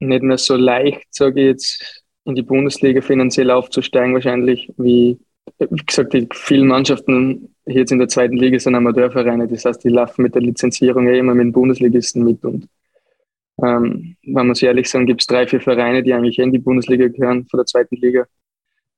nicht 0.01 0.23
mehr 0.23 0.39
so 0.39 0.57
leicht, 0.57 1.07
sage 1.11 1.41
ich 1.41 1.47
jetzt, 1.47 2.05
in 2.25 2.35
die 2.35 2.43
Bundesliga 2.43 3.01
finanziell 3.01 3.51
aufzusteigen, 3.51 4.15
wahrscheinlich, 4.15 4.73
wie, 4.77 5.19
wie 5.59 5.85
gesagt, 5.85 6.13
die 6.13 6.29
vielen 6.33 6.69
Mannschaften 6.69 7.55
hier 7.67 7.81
jetzt 7.81 7.93
in 7.93 7.99
der 7.99 8.09
zweiten 8.09 8.37
Liga 8.37 8.59
sind 8.59 8.75
Amateurvereine. 8.75 9.47
Das 9.49 9.65
heißt, 9.65 9.85
die 9.85 9.89
laufen 9.89 10.23
mit 10.23 10.35
der 10.35 10.43
Lizenzierung 10.43 11.07
ja 11.07 11.15
immer 11.15 11.35
mit 11.35 11.47
den 11.47 11.53
Bundesligisten 11.53 12.25
mit. 12.25 12.45
Und 12.45 12.69
ähm, 13.63 14.17
wenn 14.23 14.47
man 14.47 14.55
so 14.55 14.67
ehrlich 14.67 14.89
sagen, 14.89 15.07
gibt 15.07 15.21
es 15.21 15.27
drei, 15.27 15.47
vier 15.47 15.61
Vereine, 15.61 16.03
die 16.03 16.13
eigentlich 16.13 16.39
in 16.39 16.53
die 16.53 16.59
Bundesliga 16.59 17.09
gehören, 17.09 17.47
von 17.47 17.59
der 17.59 17.67
zweiten 17.67 17.97
Liga. 17.97 18.27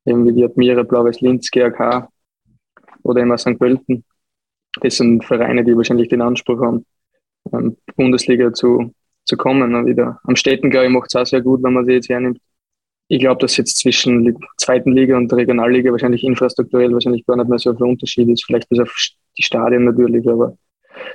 Eben 0.06 0.26
wie 0.26 0.32
die 0.32 0.44
Admira, 0.44 0.82
Blau-Weiß 0.82 1.20
Linz, 1.20 1.50
GAK 1.50 2.08
oder 3.02 3.22
immer 3.22 3.38
St. 3.38 3.58
Pölten. 3.58 4.04
Das 4.80 4.96
sind 4.96 5.24
Vereine, 5.24 5.64
die 5.64 5.76
wahrscheinlich 5.76 6.08
den 6.08 6.22
Anspruch 6.22 6.60
haben, 6.60 6.84
ähm, 7.52 7.76
Bundesliga 7.96 8.52
zu, 8.52 8.92
zu 9.24 9.36
kommen. 9.36 9.86
wieder. 9.86 10.20
Am 10.24 10.36
Städten, 10.36 10.70
glaube 10.70 10.86
ich, 10.86 10.92
macht 10.92 11.08
es 11.08 11.16
auch 11.16 11.26
sehr 11.26 11.42
gut, 11.42 11.62
wenn 11.62 11.72
man 11.72 11.84
sie 11.84 11.92
jetzt 11.92 12.08
hernimmt 12.08 12.38
ich 13.08 13.20
glaube, 13.20 13.40
dass 13.40 13.56
jetzt 13.56 13.78
zwischen 13.78 14.36
zweiten 14.56 14.92
Liga 14.92 15.16
und 15.16 15.32
Regionalliga 15.32 15.90
wahrscheinlich 15.90 16.24
infrastrukturell 16.24 16.92
wahrscheinlich 16.92 17.26
gar 17.26 17.36
nicht 17.36 17.48
mehr 17.48 17.58
so 17.58 17.74
viel 17.74 17.86
Unterschied 17.86 18.28
ist. 18.28 18.44
Vielleicht 18.44 18.68
bis 18.68 18.80
auf 18.80 18.94
die 19.36 19.42
Stadien 19.42 19.84
natürlich, 19.84 20.26
aber 20.28 20.56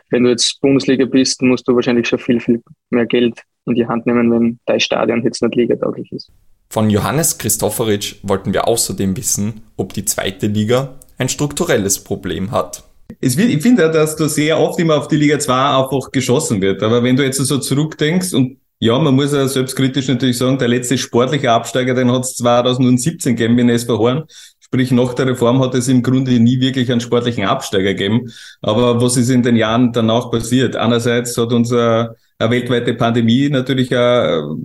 wenn 0.09 0.23
du 0.23 0.29
jetzt 0.29 0.59
Bundesliga 0.61 1.05
bist, 1.05 1.41
musst 1.41 1.67
du 1.67 1.75
wahrscheinlich 1.75 2.07
schon 2.07 2.19
viel, 2.19 2.39
viel 2.39 2.61
mehr 2.89 3.05
Geld 3.05 3.41
in 3.65 3.75
die 3.75 3.87
Hand 3.87 4.05
nehmen, 4.05 4.31
wenn 4.31 4.59
dein 4.65 4.79
Stadion 4.79 5.23
jetzt 5.23 5.41
nicht 5.41 5.55
ligatauglich 5.55 6.11
ist. 6.11 6.31
Von 6.69 6.89
Johannes 6.89 7.37
Christoforic 7.37 8.17
wollten 8.21 8.53
wir 8.53 8.67
außerdem 8.67 9.17
wissen, 9.17 9.61
ob 9.75 9.93
die 9.93 10.05
zweite 10.05 10.47
Liga 10.47 10.99
ein 11.17 11.29
strukturelles 11.29 12.03
Problem 12.03 12.51
hat. 12.51 12.83
Es 13.21 13.37
wird, 13.37 13.49
ich 13.49 13.61
finde, 13.61 13.89
dass 13.89 14.15
da 14.15 14.29
sehr 14.29 14.59
oft 14.59 14.79
immer 14.79 14.97
auf 14.97 15.07
die 15.07 15.17
Liga 15.17 15.39
2 15.39 15.53
einfach 15.53 16.11
geschossen 16.11 16.61
wird. 16.61 16.83
Aber 16.83 17.03
wenn 17.03 17.15
du 17.15 17.23
jetzt 17.23 17.37
so 17.37 17.57
zurückdenkst 17.57 18.33
und 18.33 18.57
ja, 18.81 18.97
man 18.97 19.13
muss 19.13 19.33
ja 19.33 19.45
selbstkritisch 19.47 20.07
natürlich 20.07 20.37
sagen, 20.37 20.57
der 20.57 20.69
letzte 20.69 20.97
sportliche 20.97 21.51
Absteiger, 21.51 21.93
den 21.93 22.11
hat 22.11 22.23
es 22.23 22.35
2017 22.37 23.35
gegeben 23.35 23.59
in 23.59 23.69
SV 23.69 23.97
Horn. 23.97 24.23
Sprich, 24.61 24.91
nach 24.91 25.13
der 25.15 25.27
Reform 25.27 25.59
hat 25.59 25.75
es 25.75 25.89
im 25.89 26.01
Grunde 26.01 26.39
nie 26.39 26.61
wirklich 26.61 26.89
einen 26.91 27.01
sportlichen 27.01 27.43
Absteiger 27.45 27.93
gegeben. 27.93 28.31
Aber 28.61 29.01
was 29.01 29.17
ist 29.17 29.29
in 29.29 29.43
den 29.43 29.57
Jahren 29.57 29.91
danach 29.91 30.31
passiert? 30.31 30.75
Einerseits 30.77 31.35
hat 31.37 31.51
uns 31.51 31.73
eine, 31.73 32.15
eine 32.37 32.51
weltweite 32.51 32.93
Pandemie 32.93 33.49
natürlich 33.49 33.93
auch 33.93 34.55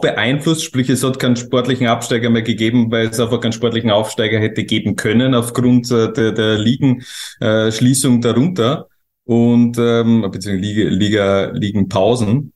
beeinflusst, 0.00 0.64
sprich 0.64 0.88
es 0.88 1.04
hat 1.04 1.18
keinen 1.18 1.36
sportlichen 1.36 1.86
Absteiger 1.86 2.30
mehr 2.30 2.42
gegeben, 2.42 2.90
weil 2.90 3.08
es 3.08 3.20
einfach 3.20 3.40
keinen 3.40 3.52
sportlichen 3.52 3.90
Aufsteiger 3.90 4.38
hätte 4.38 4.64
geben 4.64 4.96
können 4.96 5.34
aufgrund 5.34 5.90
äh, 5.90 6.12
der, 6.12 6.32
der 6.32 6.58
Ligenschließung 6.58 8.20
darunter 8.20 8.88
und 9.24 9.76
ähm, 9.78 10.22
beziehungsweise 10.30 10.56
Liga, 10.56 10.88
Liga, 10.88 11.44
Ligenpausen. 11.52 12.52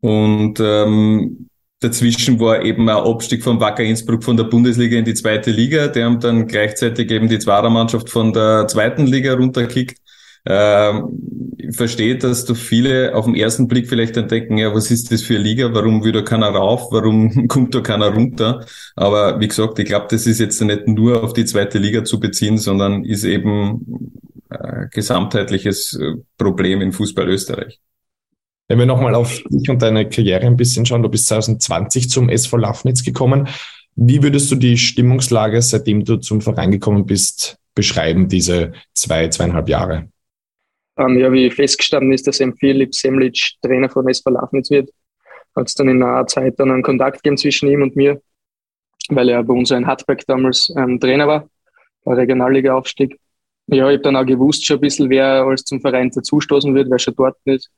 Und 0.00 0.60
ähm, 0.60 1.48
Dazwischen 1.80 2.40
war 2.40 2.62
eben 2.62 2.88
ein 2.88 2.96
Abstieg 2.96 3.42
von 3.42 3.60
Wacker 3.60 3.82
Innsbruck 3.82 4.24
von 4.24 4.36
der 4.36 4.44
Bundesliga 4.44 4.96
in 4.96 5.04
die 5.04 5.14
zweite 5.14 5.50
Liga. 5.50 5.88
Die 5.88 6.02
haben 6.02 6.20
dann 6.20 6.46
gleichzeitig 6.46 7.10
eben 7.10 7.28
die 7.28 7.38
Zweitermannschaft 7.38 8.08
von 8.08 8.32
der 8.32 8.66
zweiten 8.68 9.06
Liga 9.06 9.34
runterkickt. 9.34 9.98
Ähm, 10.46 11.53
ich 11.68 11.76
verstehe, 11.76 12.16
dass 12.16 12.44
du 12.44 12.54
viele 12.54 13.14
auf 13.14 13.24
den 13.24 13.34
ersten 13.34 13.68
Blick 13.68 13.88
vielleicht 13.88 14.16
dann 14.16 14.28
denken, 14.28 14.58
ja, 14.58 14.74
was 14.74 14.90
ist 14.90 15.10
das 15.12 15.22
für 15.22 15.34
eine 15.34 15.44
Liga? 15.44 15.72
Warum 15.72 16.04
will 16.04 16.12
da 16.12 16.22
keiner 16.22 16.48
rauf? 16.48 16.88
Warum 16.90 17.48
kommt 17.48 17.74
da 17.74 17.80
keiner 17.80 18.08
runter? 18.08 18.64
Aber 18.96 19.40
wie 19.40 19.48
gesagt, 19.48 19.78
ich 19.78 19.86
glaube, 19.86 20.06
das 20.10 20.26
ist 20.26 20.40
jetzt 20.40 20.60
nicht 20.62 20.88
nur 20.88 21.22
auf 21.22 21.32
die 21.32 21.44
zweite 21.44 21.78
Liga 21.78 22.04
zu 22.04 22.20
beziehen, 22.20 22.58
sondern 22.58 23.04
ist 23.04 23.24
eben 23.24 24.10
ein 24.48 24.88
gesamtheitliches 24.92 25.98
Problem 26.38 26.80
in 26.80 26.92
Fußball 26.92 27.28
Österreich. 27.28 27.80
Wenn 28.68 28.78
wir 28.78 28.86
nochmal 28.86 29.14
auf 29.14 29.42
dich 29.50 29.68
und 29.68 29.82
deine 29.82 30.08
Karriere 30.08 30.46
ein 30.46 30.56
bisschen 30.56 30.86
schauen, 30.86 31.02
du 31.02 31.08
bist 31.08 31.26
2020 31.26 32.08
zum 32.08 32.28
SV 32.30 32.56
Lafnitz 32.56 33.02
gekommen. 33.02 33.48
Wie 33.96 34.22
würdest 34.22 34.50
du 34.50 34.56
die 34.56 34.78
Stimmungslage, 34.78 35.60
seitdem 35.60 36.04
du 36.04 36.16
zum 36.16 36.40
Verein 36.40 36.70
gekommen 36.70 37.06
bist, 37.06 37.58
beschreiben, 37.74 38.28
diese 38.28 38.72
zwei, 38.94 39.28
zweieinhalb 39.28 39.68
Jahre? 39.68 40.08
Ähm, 40.96 41.18
ja, 41.18 41.32
wie 41.32 41.50
festgestanden 41.50 42.12
ist, 42.12 42.26
dass 42.26 42.40
M. 42.40 42.54
Philipp 42.56 42.94
Semlic 42.94 43.54
Trainer 43.62 43.88
von 43.88 44.08
SV 44.08 44.30
Lafnitz 44.30 44.70
wird, 44.70 44.90
hat 45.56 45.68
es 45.68 45.74
dann 45.74 45.88
in 45.88 45.98
naher 45.98 46.26
Zeit 46.26 46.58
dann 46.58 46.70
einen 46.70 46.82
Kontakt 46.82 47.22
gegeben 47.22 47.36
zwischen 47.36 47.68
ihm 47.68 47.82
und 47.82 47.96
mir, 47.96 48.20
weil 49.08 49.28
er 49.28 49.42
bei 49.42 49.54
uns 49.54 49.70
in 49.70 49.86
Hartberg 49.86 50.24
damals 50.26 50.72
ähm, 50.76 51.00
Trainer 51.00 51.26
war, 51.26 51.48
bei 52.04 52.14
Regionalliga-Aufstieg. 52.14 53.18
Ja, 53.66 53.88
ich 53.88 53.94
habe 53.94 54.02
dann 54.02 54.16
auch 54.16 54.26
gewusst 54.26 54.66
schon 54.66 54.76
ein 54.78 54.80
bisschen, 54.82 55.10
wer 55.10 55.44
alles 55.44 55.64
zum 55.64 55.80
Verein 55.80 56.10
dazustoßen 56.10 56.74
wird, 56.74 56.90
wer 56.90 56.98
schon 56.98 57.14
dort 57.16 57.36
ist 57.44 57.70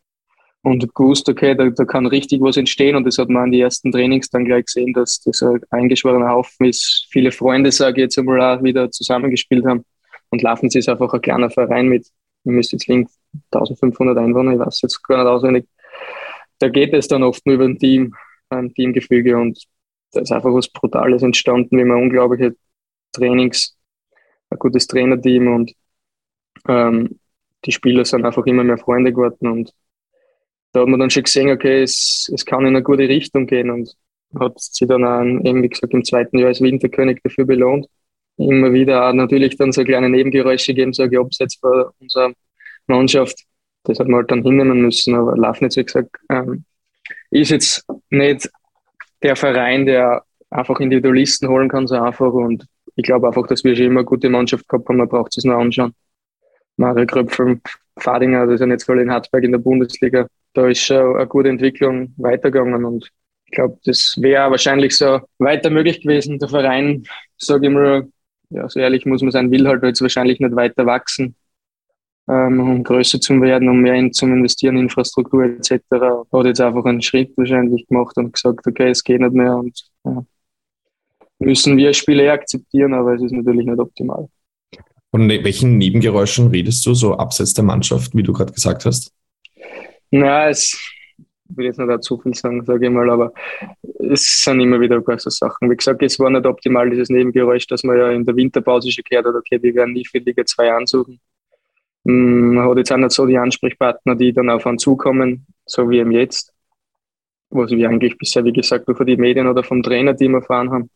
und 0.67 0.93
gewusst, 0.97 1.29
okay, 1.29 1.55
da, 1.55 1.71
da 1.71 1.85
kann 1.85 2.07
richtig 2.07 2.41
was 2.41 2.57
entstehen. 2.57 2.97
Und 2.97 3.05
das 3.05 3.19
hat 3.19 3.29
man 3.29 3.45
an 3.45 3.53
die 3.53 3.61
ersten 3.61 3.93
Trainings 3.93 4.29
dann 4.31 4.45
gleich 4.45 4.65
gesehen, 4.65 4.93
dass 4.93 5.21
das 5.21 5.41
ein 5.41 5.61
eingeschworener 5.71 6.31
Haufen 6.31 6.67
ist. 6.67 7.07
Viele 7.11 7.31
Freunde, 7.31 7.71
sage 7.71 8.01
ich 8.01 8.07
jetzt 8.07 8.19
einmal, 8.19 8.41
auch 8.41 8.63
wieder 8.65 8.91
zusammengespielt 8.91 9.65
haben. 9.65 9.85
Und 10.31 10.43
Laufen 10.43 10.67
ist 10.67 10.89
einfach 10.89 11.13
ein 11.13 11.21
kleiner 11.21 11.51
Verein 11.51 11.87
mit, 11.87 12.09
ihr 12.47 12.53
müsst 12.53 12.73
jetzt 12.73 12.87
links 12.89 13.19
1500 13.53 14.17
Einwohner, 14.19 14.53
ich 14.53 14.59
weiß 14.59 14.81
jetzt 14.83 15.03
gar 15.03 15.19
nicht 15.19 15.27
auswendig. 15.27 15.67
Da 16.59 16.69
geht 16.69 16.95
es 16.95 17.09
dann 17.09 17.23
oft 17.23 17.45
nur 17.45 17.57
über 17.57 17.65
ein 17.65 17.79
Team, 17.79 18.15
ein 18.49 18.73
Teamgefüge 18.73 19.37
und 19.37 19.63
da 20.13 20.21
ist 20.21 20.33
einfach 20.33 20.53
was 20.53 20.69
Brutales 20.69 21.23
entstanden, 21.23 21.77
wie 21.77 21.85
man 21.85 22.03
unglaubliche 22.03 22.57
Trainings, 23.13 23.77
ein 24.51 24.59
gutes 24.59 24.87
Trainerteam 24.87 25.49
und 25.49 25.73
ähm, 26.69 27.19
die 27.65 27.73
Spieler 27.73 28.05
sind 28.05 28.25
einfach 28.25 28.47
immer 28.47 28.65
mehr 28.65 28.79
Freunde 28.79 29.13
geworden 29.13 29.49
und 29.49 29.73
da 30.73 30.83
hat 30.83 30.89
man 30.89 31.01
dann 31.01 31.11
schon 31.11 31.25
gesehen, 31.25 31.51
okay, 31.51 31.83
es, 31.83 32.31
es 32.33 32.45
kann 32.45 32.61
in 32.61 32.69
eine 32.69 32.83
gute 32.83 33.09
Richtung 33.09 33.47
gehen 33.47 33.71
und 33.71 33.95
hat 34.39 34.61
sich 34.61 34.87
dann 34.87 35.05
auch, 35.05 35.23
eben 35.23 35.63
wie 35.63 35.69
gesagt, 35.69 35.93
im 35.95 36.05
zweiten 36.05 36.39
Jahr 36.39 36.49
als 36.49 36.61
Winterkönig 36.61 37.21
dafür 37.23 37.47
belohnt. 37.47 37.87
Immer 38.39 38.73
wieder 38.73 39.13
natürlich 39.13 39.57
dann 39.57 39.73
so 39.73 39.83
kleine 39.85 40.11
Nebengeräusche 40.11 40.75
gegeben, 40.75 40.93
so 40.93 41.05
abseits 41.05 41.57
von 41.57 41.87
unserer 42.01 42.33
Mannschaft. 42.87 43.45
Das 43.85 43.99
hat 43.99 44.09
man 44.09 44.17
halt 44.21 44.31
dann 44.31 44.43
hinnehmen 44.43 44.83
müssen, 44.83 45.15
aber 45.15 45.37
Lafnitz, 45.37 45.77
wie 45.77 45.85
gesagt, 45.85 46.17
ähm, 46.29 46.65
ist 47.31 47.51
jetzt 47.51 47.85
nicht 48.11 48.51
der 49.23 49.37
Verein, 49.37 49.87
der 49.87 50.25
einfach 50.51 50.81
Individualisten 50.81 51.49
holen 51.49 51.69
kann, 51.69 51.87
so 51.87 51.97
einfach 51.97 52.33
und 52.33 52.67
ich 52.95 53.05
glaube 53.05 53.27
einfach, 53.29 53.47
dass 53.47 53.65
wir 53.65 53.77
schon 53.77 53.87
immer 53.87 54.01
eine 54.01 54.07
gute 54.07 54.29
Mannschaft 54.29 54.69
gehabt 54.69 54.89
haben, 54.89 54.97
man 54.97 55.09
braucht 55.09 55.37
es 55.37 55.45
nur 55.45 55.57
anschauen. 55.57 55.95
Mario 56.77 57.07
Kröpfel, 57.07 57.61
Fadinger, 57.99 58.47
das 58.47 58.61
ja 58.61 58.67
jetzt 58.67 58.85
voll 58.85 59.01
in 59.01 59.11
Harzberg 59.11 59.45
in 59.45 59.53
der 59.53 59.59
Bundesliga, 59.59 60.27
da 60.53 60.67
ist 60.69 60.81
schon 60.81 61.17
eine 61.17 61.27
gute 61.27 61.49
Entwicklung 61.49 62.15
weitergegangen 62.17 62.85
und 62.85 63.11
ich 63.47 63.53
glaube, 63.53 63.79
das 63.85 64.17
wäre 64.19 64.51
wahrscheinlich 64.51 64.97
so 64.97 65.21
weiter 65.39 65.71
möglich 65.71 66.01
gewesen. 66.01 66.39
Der 66.39 66.49
Verein, 66.49 67.05
sage 67.37 67.69
ich 67.69 67.73
mal, 67.73 68.09
ja, 68.51 68.69
so 68.69 68.81
ehrlich 68.81 69.07
muss 69.07 69.23
man 69.23 69.31
sein, 69.31 69.51
will 69.51 69.67
halt 69.67 69.83
jetzt 69.83 70.01
wahrscheinlich 70.01 70.41
nicht 70.41 70.55
weiter 70.55 70.87
wachsen, 70.87 71.37
ähm, 72.29 72.61
um 72.61 72.85
größer 72.85 73.21
zu 73.21 73.41
werden, 73.41 73.69
um 73.69 73.81
mehr 73.81 73.95
in, 73.95 74.13
zum 74.13 74.33
Investieren, 74.33 74.77
Infrastruktur 74.77 75.45
etc. 75.45 75.83
Hat 76.33 76.47
jetzt 76.47 76.61
einfach 76.61 76.85
einen 76.85 77.03
Schritt 77.03 77.37
wahrscheinlich 77.37 77.87
gemacht 77.87 78.17
und 78.17 78.33
gesagt, 78.33 78.67
okay, 78.67 78.91
es 78.91 79.03
geht 79.03 79.21
nicht 79.21 79.33
mehr 79.33 79.57
und 79.57 79.81
ja, 80.05 80.25
müssen 81.39 81.77
wir 81.77 81.93
Spiele 81.95 82.31
akzeptieren, 82.33 82.95
aber 82.95 83.15
es 83.15 83.23
ist 83.23 83.33
natürlich 83.33 83.67
nicht 83.67 83.79
optimal. 83.79 84.29
Von 85.11 85.29
welchen 85.29 85.79
Nebengeräuschen 85.79 86.49
redest 86.49 86.85
du 86.85 86.95
so 86.95 87.17
abseits 87.17 87.55
der 87.55 87.65
Mannschaft, 87.65 88.15
wie 88.15 88.23
du 88.23 88.33
gerade 88.33 88.53
gesagt 88.53 88.85
hast? 88.85 89.13
Na, 90.11 90.49
es 90.49 90.79
will 91.49 91.67
jetzt 91.67 91.79
nicht 91.79 92.05
zu 92.05 92.19
viel 92.19 92.35
sagen, 92.35 92.65
sage 92.65 92.87
ich 92.87 92.93
mal, 92.93 93.09
aber 93.11 93.33
es 94.11 94.43
sind 94.43 94.61
immer 94.61 94.81
wieder 94.81 95.03
so 95.19 95.31
Sachen. 95.31 95.71
Wie 95.71 95.77
gesagt, 95.77 96.03
es 96.03 96.19
war 96.19 96.31
nicht 96.31 96.47
optimal, 96.47 96.91
dieses 96.91 97.09
Nebengeräusch, 97.09 97.67
dass 97.67 97.85
man 97.85 97.97
ja 97.97 98.11
in 98.11 98.25
der 98.25 98.37
Winterpause 98.37 98.91
schon 98.91 99.05
gehört 99.09 99.27
hat, 99.27 99.35
okay, 99.35 99.63
wir 99.63 99.75
werden 99.75 99.95
nie 99.95 100.05
für 100.05 100.19
Liga 100.19 100.45
2 100.45 100.73
ansuchen. 100.73 101.21
Mm, 102.05 102.55
man 102.55 102.69
hat 102.69 102.79
jetzt 102.79 102.93
auch 102.93 102.97
nicht 102.97 103.13
so 103.13 103.27
die 103.27 103.39
Ansprechpartner, 103.39 104.15
die 104.15 104.33
dann 104.33 104.51
auf 104.51 104.67
einen 104.67 104.79
zukommen, 104.79 105.47
so 105.65 105.89
wie 105.91 105.99
eben 105.99 106.13
jetzt, 106.13 106.53
was 107.51 107.71
wir 107.71 107.89
eigentlich 107.89 108.17
bisher, 108.19 108.45
wie 108.45 108.53
gesagt, 108.53 108.89
nur 108.89 108.97
von 108.97 109.07
den 109.07 109.21
Medien 109.21 109.47
oder 109.47 109.63
vom 109.63 109.83
Trainer, 109.83 110.15
die 110.15 110.29
wir 110.29 110.39
erfahren 110.39 110.71
haben. 110.71 110.91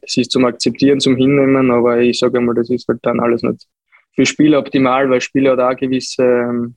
Das 0.00 0.16
ist 0.16 0.32
zum 0.32 0.44
Akzeptieren, 0.44 1.00
zum 1.00 1.16
Hinnehmen, 1.16 1.70
aber 1.70 2.00
ich 2.00 2.18
sage 2.18 2.38
einmal, 2.38 2.54
das 2.54 2.70
ist 2.70 2.88
halt 2.88 2.98
dann 3.02 3.20
alles 3.20 3.42
nicht 3.42 3.66
für 4.18 4.26
Spieler 4.26 4.58
optimal, 4.58 5.08
weil 5.10 5.20
Spieler 5.20 5.54
da 5.54 5.74
gewisse 5.74 6.24
ähm, 6.24 6.74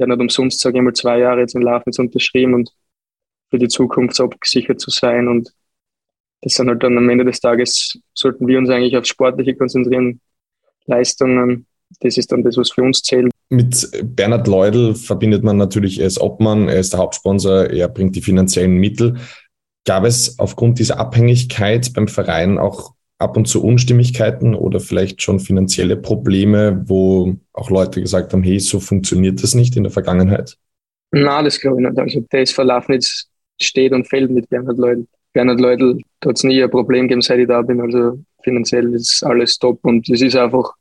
ja 0.00 0.06
nicht 0.06 0.20
umsonst, 0.20 0.60
sage 0.60 0.78
ich 0.78 0.82
mal, 0.82 0.92
zwei 0.92 1.18
Jahre 1.18 1.40
jetzt 1.40 1.54
in 1.54 1.62
Lafnitz 1.62 1.98
unterschrieben 1.98 2.54
und 2.54 2.72
für 3.50 3.58
die 3.58 3.68
Zukunft 3.68 4.20
abgesichert 4.20 4.80
zu 4.80 4.90
sein. 4.90 5.28
Und 5.28 5.52
das 6.42 6.54
sind 6.54 6.68
halt 6.68 6.82
dann 6.82 6.96
am 6.96 7.08
Ende 7.08 7.24
des 7.24 7.40
Tages, 7.40 7.98
sollten 8.14 8.46
wir 8.46 8.58
uns 8.58 8.70
eigentlich 8.70 8.96
auf 8.96 9.04
Sportliche 9.04 9.54
konzentrieren, 9.54 10.20
Leistungen. 10.86 11.66
Das 12.00 12.16
ist 12.16 12.32
dann 12.32 12.42
das, 12.42 12.56
was 12.56 12.70
für 12.70 12.82
uns 12.82 13.02
zählt. 13.02 13.30
Mit 13.48 13.90
Bernhard 14.04 14.46
Leudl 14.46 14.94
verbindet 14.94 15.42
man 15.42 15.56
natürlich, 15.56 15.98
er 15.98 16.06
ist 16.06 16.20
Obmann, 16.20 16.68
er 16.68 16.78
ist 16.78 16.92
der 16.92 17.00
Hauptsponsor, 17.00 17.70
er 17.70 17.88
bringt 17.88 18.14
die 18.14 18.22
finanziellen 18.22 18.76
Mittel. 18.76 19.16
Gab 19.84 20.04
es 20.04 20.38
aufgrund 20.38 20.78
dieser 20.78 21.00
Abhängigkeit 21.00 21.92
beim 21.92 22.06
Verein 22.06 22.58
auch 22.58 22.94
ab 23.20 23.36
und 23.36 23.46
zu 23.46 23.62
Unstimmigkeiten 23.62 24.54
oder 24.54 24.80
vielleicht 24.80 25.22
schon 25.22 25.40
finanzielle 25.40 25.96
Probleme, 25.96 26.82
wo 26.86 27.36
auch 27.52 27.70
Leute 27.70 28.00
gesagt 28.00 28.32
haben, 28.32 28.42
hey, 28.42 28.58
so 28.58 28.80
funktioniert 28.80 29.42
das 29.42 29.54
nicht 29.54 29.76
in 29.76 29.82
der 29.84 29.92
Vergangenheit? 29.92 30.56
Na, 31.12 31.42
das 31.42 31.60
glaube 31.60 31.82
ich 31.82 31.88
nicht. 31.88 31.98
Also 31.98 32.20
der 32.32 32.46
verlaufen 32.46 32.94
jetzt 32.94 33.28
steht 33.60 33.92
und 33.92 34.08
fällt 34.08 34.30
mit 34.30 34.48
Bernhard 34.48 34.78
Leudl. 34.78 35.06
Bernhard 35.32 35.60
Leudl 35.60 36.00
hat 36.24 36.36
es 36.36 36.44
nie 36.44 36.62
ein 36.62 36.70
Problem 36.70 37.08
gegeben, 37.08 37.22
seit 37.22 37.38
ich 37.38 37.48
da 37.48 37.62
bin. 37.62 37.80
Also 37.80 38.18
finanziell 38.42 38.94
ist 38.94 39.22
alles 39.22 39.58
top 39.58 39.80
und 39.84 40.08
es 40.08 40.22
ist 40.22 40.36
einfach 40.36 40.72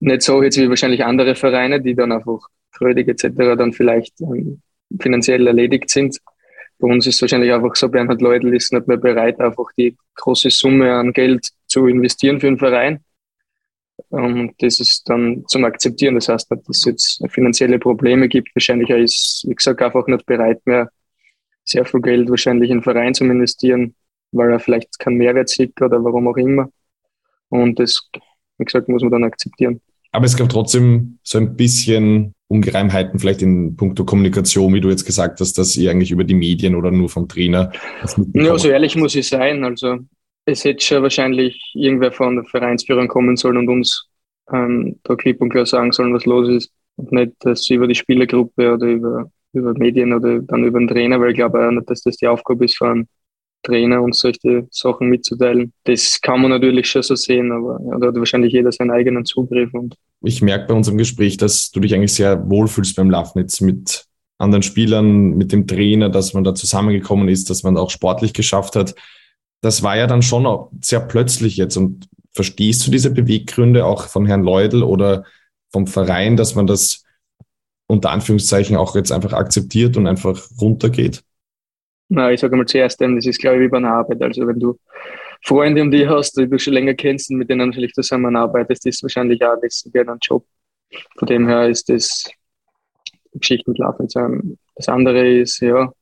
nicht 0.00 0.22
so 0.22 0.42
jetzt 0.42 0.58
wie 0.58 0.68
wahrscheinlich 0.68 1.04
andere 1.04 1.34
Vereine, 1.34 1.80
die 1.80 1.94
dann 1.94 2.12
einfach 2.12 2.40
Krödig 2.72 3.08
etc. 3.08 3.56
dann 3.56 3.72
vielleicht 3.72 4.20
ähm, 4.20 4.60
finanziell 5.00 5.46
erledigt 5.46 5.88
sind. 5.88 6.18
Bei 6.78 6.88
uns 6.88 7.06
ist 7.06 7.20
wahrscheinlich 7.22 7.52
einfach 7.52 7.74
so, 7.74 7.88
Bernhard 7.88 8.20
Leudl 8.20 8.54
ist 8.54 8.72
nicht 8.72 8.86
mehr 8.86 8.98
bereit, 8.98 9.40
einfach 9.40 9.66
die 9.78 9.96
große 10.14 10.50
Summe 10.50 10.92
an 10.94 11.12
Geld 11.12 11.48
zu 11.66 11.86
investieren 11.86 12.40
für 12.40 12.48
einen 12.48 12.58
Verein. 12.58 13.04
Und 14.10 14.54
das 14.58 14.78
ist 14.78 15.08
dann 15.08 15.44
zum 15.46 15.64
Akzeptieren. 15.64 16.16
Das 16.16 16.28
heißt, 16.28 16.50
dass 16.50 16.60
es 16.68 16.84
jetzt 16.84 17.22
finanzielle 17.30 17.78
Probleme 17.78 18.28
gibt. 18.28 18.54
Wahrscheinlich 18.54 18.90
er 18.90 18.98
ist, 18.98 19.44
wie 19.48 19.54
gesagt, 19.54 19.80
einfach 19.80 20.06
nicht 20.06 20.26
bereit 20.26 20.60
mehr, 20.66 20.90
sehr 21.64 21.84
viel 21.84 22.00
Geld 22.00 22.28
wahrscheinlich 22.28 22.70
in 22.70 22.76
einen 22.76 22.82
Verein 22.82 23.14
zu 23.14 23.24
investieren, 23.24 23.94
weil 24.32 24.52
er 24.52 24.60
vielleicht 24.60 24.98
keinen 24.98 25.16
Mehrwert 25.16 25.48
sieht 25.48 25.80
oder 25.80 26.02
warum 26.04 26.28
auch 26.28 26.36
immer. 26.36 26.70
Und 27.48 27.78
das, 27.78 28.08
wie 28.58 28.64
gesagt, 28.64 28.88
muss 28.88 29.02
man 29.02 29.10
dann 29.12 29.24
akzeptieren. 29.24 29.80
Aber 30.16 30.24
es 30.24 30.34
gab 30.34 30.48
trotzdem 30.48 31.18
so 31.22 31.36
ein 31.36 31.56
bisschen 31.56 32.32
Ungereimheiten 32.48 33.18
vielleicht 33.18 33.42
in 33.42 33.76
puncto 33.76 34.06
Kommunikation, 34.06 34.72
wie 34.72 34.80
du 34.80 34.88
jetzt 34.88 35.04
gesagt 35.04 35.40
hast, 35.40 35.58
dass 35.58 35.76
ihr 35.76 35.90
eigentlich 35.90 36.10
über 36.10 36.24
die 36.24 36.32
Medien 36.32 36.74
oder 36.74 36.90
nur 36.90 37.10
vom 37.10 37.28
Trainer. 37.28 37.70
Ja, 38.32 38.56
so 38.56 38.70
ehrlich 38.70 38.96
muss 38.96 39.14
ich 39.14 39.28
sein. 39.28 39.62
Also 39.62 39.98
es 40.46 40.64
hätte 40.64 40.82
schon 40.82 41.02
wahrscheinlich 41.02 41.60
irgendwer 41.74 42.12
von 42.12 42.36
der 42.36 42.46
Vereinsführung 42.46 43.08
kommen 43.08 43.36
sollen 43.36 43.58
und 43.58 43.68
uns 43.68 44.08
ähm, 44.50 44.98
da 45.02 45.16
klipp 45.16 45.42
und 45.42 45.50
klar 45.50 45.66
sagen 45.66 45.92
sollen, 45.92 46.14
was 46.14 46.24
los 46.24 46.48
ist. 46.48 46.72
Und 46.96 47.12
nicht, 47.12 47.32
dass 47.40 47.68
über 47.68 47.86
die 47.86 47.94
Spielergruppe 47.94 48.72
oder 48.72 48.86
über, 48.86 49.30
über 49.52 49.74
Medien 49.74 50.14
oder 50.14 50.40
dann 50.40 50.64
über 50.64 50.78
den 50.78 50.88
Trainer, 50.88 51.20
weil 51.20 51.32
ich 51.32 51.36
glaube 51.36 51.62
auch 51.62 51.70
nicht, 51.70 51.90
dass 51.90 52.00
das 52.00 52.16
die 52.16 52.26
Aufgabe 52.26 52.64
ist 52.64 52.78
von 52.78 53.06
Trainer, 53.66 54.02
uns 54.02 54.20
solche 54.20 54.66
Sachen 54.70 55.08
mitzuteilen. 55.08 55.72
Das 55.84 56.20
kann 56.20 56.40
man 56.40 56.50
natürlich 56.50 56.88
schon 56.88 57.02
so 57.02 57.14
sehen, 57.14 57.52
aber 57.52 57.80
ja, 57.90 57.98
da 57.98 58.06
hat 58.08 58.16
wahrscheinlich 58.16 58.52
jeder 58.52 58.72
seinen 58.72 58.90
eigenen 58.90 59.24
Zugriff. 59.24 59.72
Und 59.74 59.96
ich 60.22 60.40
merke 60.42 60.68
bei 60.68 60.74
unserem 60.74 60.98
Gespräch, 60.98 61.36
dass 61.36 61.70
du 61.70 61.80
dich 61.80 61.94
eigentlich 61.94 62.14
sehr 62.14 62.48
wohlfühlst 62.48 62.96
beim 62.96 63.10
Lafnitz 63.10 63.60
mit 63.60 64.06
anderen 64.38 64.62
Spielern, 64.62 65.36
mit 65.36 65.52
dem 65.52 65.66
Trainer, 65.66 66.08
dass 66.08 66.34
man 66.34 66.44
da 66.44 66.54
zusammengekommen 66.54 67.28
ist, 67.28 67.50
dass 67.50 67.62
man 67.62 67.76
auch 67.76 67.90
sportlich 67.90 68.32
geschafft 68.32 68.76
hat. 68.76 68.94
Das 69.62 69.82
war 69.82 69.96
ja 69.96 70.06
dann 70.06 70.22
schon 70.22 70.46
sehr 70.80 71.00
plötzlich 71.00 71.56
jetzt. 71.56 71.76
Und 71.76 72.08
verstehst 72.32 72.86
du 72.86 72.90
diese 72.90 73.10
Beweggründe 73.10 73.84
auch 73.84 74.06
von 74.08 74.26
Herrn 74.26 74.42
Leudel 74.42 74.82
oder 74.82 75.24
vom 75.72 75.86
Verein, 75.86 76.36
dass 76.36 76.54
man 76.54 76.66
das 76.66 77.02
unter 77.88 78.10
Anführungszeichen 78.10 78.76
auch 78.76 78.94
jetzt 78.94 79.12
einfach 79.12 79.32
akzeptiert 79.32 79.96
und 79.96 80.06
einfach 80.06 80.40
runtergeht? 80.60 81.22
Na, 82.08 82.30
ich 82.30 82.40
sage 82.40 82.56
mal 82.56 82.66
zuerst, 82.66 83.00
das 83.00 83.26
ist, 83.26 83.40
glaube 83.40 83.56
ich, 83.56 83.62
wie 83.62 83.68
bei 83.68 83.78
einer 83.78 83.94
Arbeit. 83.94 84.22
Also 84.22 84.46
wenn 84.46 84.60
du 84.60 84.78
Freunde 85.42 85.82
um 85.82 85.90
dich 85.90 86.08
hast, 86.08 86.36
die 86.36 86.48
du 86.48 86.58
schon 86.58 86.74
länger 86.74 86.94
kennst 86.94 87.30
und 87.30 87.36
mit 87.36 87.50
denen 87.50 87.72
vielleicht 87.72 87.94
zusammenarbeitest, 87.94 88.86
ist 88.86 89.02
wahrscheinlich 89.02 89.44
auch 89.44 89.56
das 89.60 89.88
wäre 89.92 90.12
ein 90.12 90.18
Job. 90.22 90.46
Von 91.18 91.26
dem 91.26 91.48
her 91.48 91.68
ist 91.68 91.88
das 91.88 92.30
die 93.34 93.40
Geschichte 93.40 93.70
mit 93.70 93.78
Laufen. 93.78 94.58
Das 94.76 94.88
andere 94.88 95.28
ist, 95.28 95.60
ja, 95.60 95.92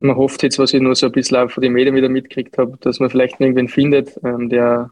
man 0.00 0.16
hofft 0.16 0.42
jetzt, 0.42 0.58
was 0.58 0.74
ich 0.74 0.80
nur 0.80 0.94
so 0.94 1.06
ein 1.06 1.12
bisschen 1.12 1.48
von 1.48 1.62
den 1.62 1.72
Medien 1.72 1.94
wieder 1.94 2.08
mitgekriegt 2.08 2.58
habe, 2.58 2.76
dass 2.80 3.00
man 3.00 3.10
vielleicht 3.10 3.40
irgendwen 3.40 3.68
findet, 3.68 4.18
ähm, 4.24 4.48
der 4.48 4.90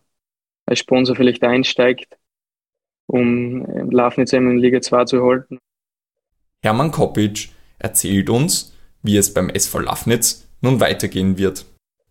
als 0.66 0.78
Sponsor 0.78 1.14
vielleicht 1.14 1.42
einsteigt, 1.42 2.16
um 3.06 3.68
ähm, 3.68 3.90
Laufen 3.90 4.20
jetzt 4.20 4.32
eben 4.32 4.50
in 4.50 4.58
Liga 4.58 4.80
2 4.80 5.04
zu 5.04 5.22
halten. 5.22 5.58
Hermann 6.62 6.90
Kopic 6.90 7.50
erzählt 7.78 8.30
uns, 8.30 8.74
wie 9.04 9.16
es 9.16 9.32
beim 9.32 9.48
SV 9.48 9.78
Lafnitz 9.80 10.42
nun 10.60 10.80
weitergehen 10.80 11.38
wird. 11.38 11.64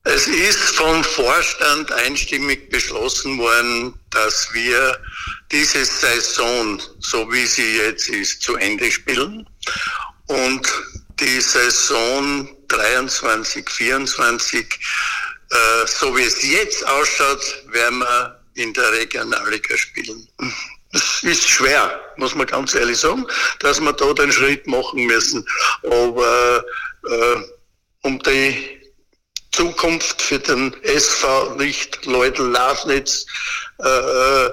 Es 0.06 0.28
ist 0.28 0.60
vom 0.76 1.04
Vorstand 1.04 1.92
einstimmig 1.94 2.70
beschlossen 2.70 3.38
worden, 3.38 3.94
dass 4.10 4.50
wir 4.54 4.98
diese 5.52 5.84
Saison, 5.86 6.82
so 7.00 7.32
wie 7.32 7.46
sie 7.46 7.78
jetzt 7.78 8.10
ist, 8.10 8.42
zu 8.42 8.56
Ende 8.58 8.92
spielen 8.92 9.48
und 10.28 10.68
die 11.20 11.40
Saison 11.40 12.50
23, 12.68 13.70
24, 13.70 14.66
äh, 15.50 15.56
so 15.88 16.16
wie 16.18 16.24
es 16.24 16.44
jetzt 16.44 16.86
ausschaut, 16.86 17.64
werden 17.72 18.00
wir 18.00 18.40
in 18.56 18.74
der 18.74 18.92
Regionalliga 18.92 19.78
spielen. 19.78 20.28
Es 20.94 21.24
ist 21.24 21.50
schwer, 21.50 22.00
muss 22.18 22.36
man 22.36 22.46
ganz 22.46 22.76
ehrlich 22.76 23.00
sagen, 23.00 23.26
dass 23.60 23.80
wir 23.80 23.94
da 23.94 24.14
den 24.14 24.32
Schritt 24.32 24.68
machen 24.68 25.06
müssen. 25.06 25.46
Aber 25.84 26.64
äh, 27.10 27.36
um 28.04 28.22
die 28.22 28.82
Zukunft 29.52 30.22
für 30.22 30.40
den 30.40 30.76
SV 30.84 31.56
Licht 31.58 32.06
Leudel 32.06 32.48
Lasnitz 32.50 33.26
äh, 33.80 34.46
äh, 34.46 34.52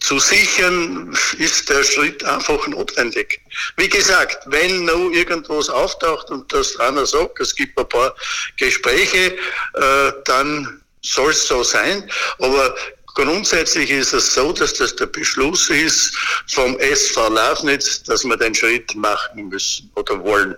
zu 0.00 0.18
sichern, 0.18 1.16
ist 1.38 1.68
der 1.70 1.82
Schritt 1.84 2.22
einfach 2.24 2.66
notwendig. 2.66 3.40
Wie 3.76 3.88
gesagt, 3.88 4.38
wenn 4.46 4.84
noch 4.84 5.10
irgendwas 5.10 5.70
auftaucht 5.70 6.30
und 6.30 6.52
das 6.52 6.78
einer 6.80 7.06
sagt, 7.06 7.40
es 7.40 7.54
gibt 7.54 7.78
ein 7.78 7.88
paar 7.88 8.14
Gespräche, 8.58 9.36
äh, 9.74 10.12
dann 10.24 10.82
soll 11.00 11.30
es 11.30 11.46
so 11.46 11.62
sein. 11.62 12.10
Aber 12.38 12.74
Grundsätzlich 13.14 13.90
ist 13.90 14.12
es 14.12 14.34
so, 14.34 14.52
dass 14.52 14.74
das 14.74 14.96
der 14.96 15.06
Beschluss 15.06 15.70
ist 15.70 16.16
vom 16.48 16.78
SV 16.78 17.28
Lafnitz, 17.28 18.02
dass 18.02 18.24
wir 18.24 18.36
den 18.36 18.54
Schritt 18.54 18.94
machen 18.96 19.48
müssen 19.48 19.90
oder 19.94 20.22
wollen. 20.22 20.56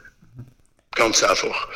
Ganz 0.94 1.22
einfach. 1.22 1.68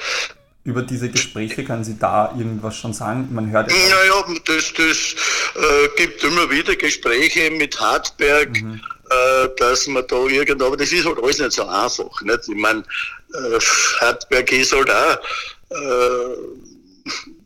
Über 0.64 0.82
diese 0.82 1.10
Gespräche 1.10 1.64
können 1.64 1.84
Sie 1.84 1.98
da 1.98 2.34
irgendwas 2.36 2.76
schon 2.76 2.94
sagen? 2.94 3.28
Man 3.30 3.50
hört 3.50 3.70
ja. 3.70 3.76
Naja, 3.76 4.24
das, 4.46 4.72
das 4.74 5.14
äh, 5.54 5.88
gibt 5.96 6.22
immer 6.24 6.50
wieder 6.50 6.74
Gespräche 6.76 7.50
mit 7.50 7.78
Hartberg, 7.78 8.50
mhm. 8.60 8.80
äh, 9.10 9.48
dass 9.56 9.86
man 9.86 10.06
da 10.06 10.16
irgendwo, 10.26 10.66
aber 10.66 10.76
das 10.78 10.92
ist 10.92 11.06
halt 11.06 11.18
alles 11.22 11.38
nicht 11.38 11.52
so 11.52 11.66
einfach. 11.66 12.22
Nicht? 12.22 12.48
Ich 12.48 12.56
meine, 12.56 12.80
äh, 13.34 13.58
Hartberg 14.00 14.52
ist 14.52 14.72
halt 14.72 14.90
auch 14.90 15.18
äh, 15.70 16.69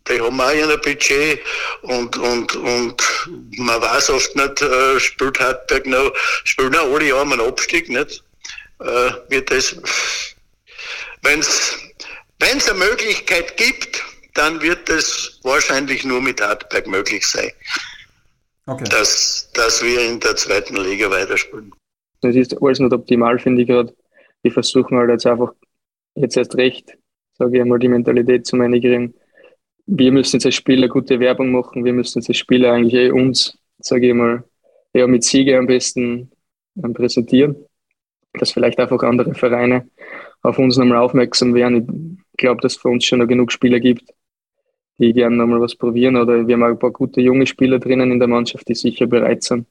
die 0.09 0.21
haben 0.21 0.41
auch 0.41 0.49
ein 0.49 0.81
Budget 0.83 1.41
und, 1.83 2.17
und, 2.19 2.57
und 2.57 3.29
man 3.57 3.81
weiß 3.81 4.11
oft 4.11 4.37
nicht, 4.37 4.63
äh, 4.63 5.01
spielt 5.01 5.41
Hartberg 5.41 5.87
noch, 5.87 6.13
spielen 6.45 6.75
auch 6.77 6.95
alle 6.95 7.09
Jahre 7.09 7.23
einen 7.23 7.41
Abstieg, 7.41 7.89
nicht? 7.89 8.23
Äh, 8.81 9.11
wird 9.29 9.51
das, 9.51 9.77
wenn's, 11.23 11.79
wenn's 12.39 12.69
eine 12.69 12.79
Möglichkeit 12.79 13.57
gibt, 13.57 14.03
dann 14.35 14.61
wird 14.61 14.89
es 14.91 15.41
wahrscheinlich 15.43 16.05
nur 16.05 16.21
mit 16.21 16.41
Hartberg 16.41 16.87
möglich 16.87 17.27
sein. 17.27 17.51
Okay. 18.67 18.85
Dass, 18.91 19.51
dass 19.55 19.83
wir 19.83 20.01
in 20.01 20.21
der 20.21 20.37
zweiten 20.37 20.77
Liga 20.77 21.11
weiterspielen. 21.11 21.73
Das 22.21 22.35
ist 22.35 22.61
alles 22.63 22.79
nicht 22.79 22.93
optimal, 22.93 23.39
finde 23.39 23.63
ich 23.63 23.69
gerade. 23.69 23.95
Die 24.43 24.51
versuchen 24.51 24.97
halt 24.97 25.11
jetzt 25.11 25.27
einfach, 25.27 25.53
jetzt 26.15 26.37
erst 26.37 26.57
recht, 26.57 26.97
sage 27.39 27.57
ich 27.57 27.61
einmal, 27.63 27.79
die 27.79 27.89
Mentalität 27.89 28.47
zu 28.47 28.57
einigen 28.61 29.15
wir 29.87 30.13
müssen 30.13 30.37
jetzt 30.37 30.47
als 30.47 30.55
Spieler 30.55 30.89
gute 30.89 31.21
Werbung 31.21 31.53
machen, 31.53 31.85
wir 31.85 31.93
müssen 31.93 32.19
jetzt 32.19 32.29
als 32.29 32.39
Spieler 32.39 32.73
eigentlich 32.73 32.95
eh 32.95 33.11
uns, 33.11 33.59
sage 33.79 34.09
ich 34.09 34.15
mal, 34.15 34.45
ja, 34.95 35.07
mit 35.07 35.25
Siege 35.25 35.59
am 35.59 35.67
besten 35.67 36.31
ähm, 36.83 36.95
präsentieren, 36.95 37.57
dass 38.35 38.53
vielleicht 38.53 38.79
einfach 38.79 39.03
andere 39.03 39.35
Vereine 39.35 39.89
auf 40.43 40.59
uns 40.59 40.77
nochmal 40.77 40.99
aufmerksam 40.99 41.55
werden. 41.55 42.25
Ich 42.33 42.39
glaube, 42.39 42.61
dass 42.61 42.77
es 42.77 42.81
für 42.81 42.89
uns 42.89 43.05
schon 43.05 43.19
noch 43.19 43.27
genug 43.27 43.53
Spieler 43.53 43.81
gibt, 43.81 44.15
die 44.99 45.13
gerne 45.13 45.37
nochmal 45.37 45.61
was 45.61 45.75
probieren 45.75 46.17
oder 46.17 46.47
wir 46.47 46.55
haben 46.55 46.63
auch 46.63 46.69
ein 46.69 46.79
paar 46.79 46.93
gute 46.93 47.21
junge 47.21 47.47
Spieler 47.47 47.79
drinnen 47.79 48.13
in 48.13 48.19
der 48.19 48.29
Mannschaft, 48.29 48.69
die 48.69 48.75
sicher 48.75 49.07
bereit 49.07 49.43
sind 49.43 49.67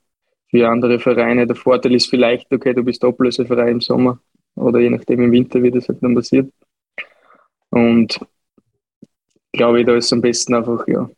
für 0.49 0.69
andere 0.69 0.99
Vereine. 0.99 1.47
Der 1.47 1.55
Vorteil 1.55 1.95
ist 1.95 2.09
vielleicht, 2.09 2.51
okay, 2.53 2.73
du 2.73 2.83
bist 2.83 3.03
ablösefrei 3.03 3.71
im 3.71 3.81
Sommer 3.81 4.19
oder 4.55 4.79
je 4.79 4.89
nachdem 4.89 5.23
im 5.23 5.31
Winter, 5.31 5.63
wie 5.63 5.71
das 5.71 5.87
halt 5.87 6.03
dann 6.03 6.15
passiert. 6.15 6.51
Und 7.69 8.19
glaube 9.53 9.79
ich, 9.79 9.85
da 9.85 9.95
ist 9.95 10.11
am 10.11 10.21
besten 10.21 10.53
einfach, 10.53 10.85
ja, 10.87 11.09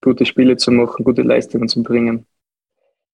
gute 0.00 0.24
Spiele 0.24 0.56
zu 0.56 0.70
machen, 0.70 1.04
gute 1.04 1.22
Leistungen 1.22 1.68
zu 1.68 1.82
bringen. 1.82 2.26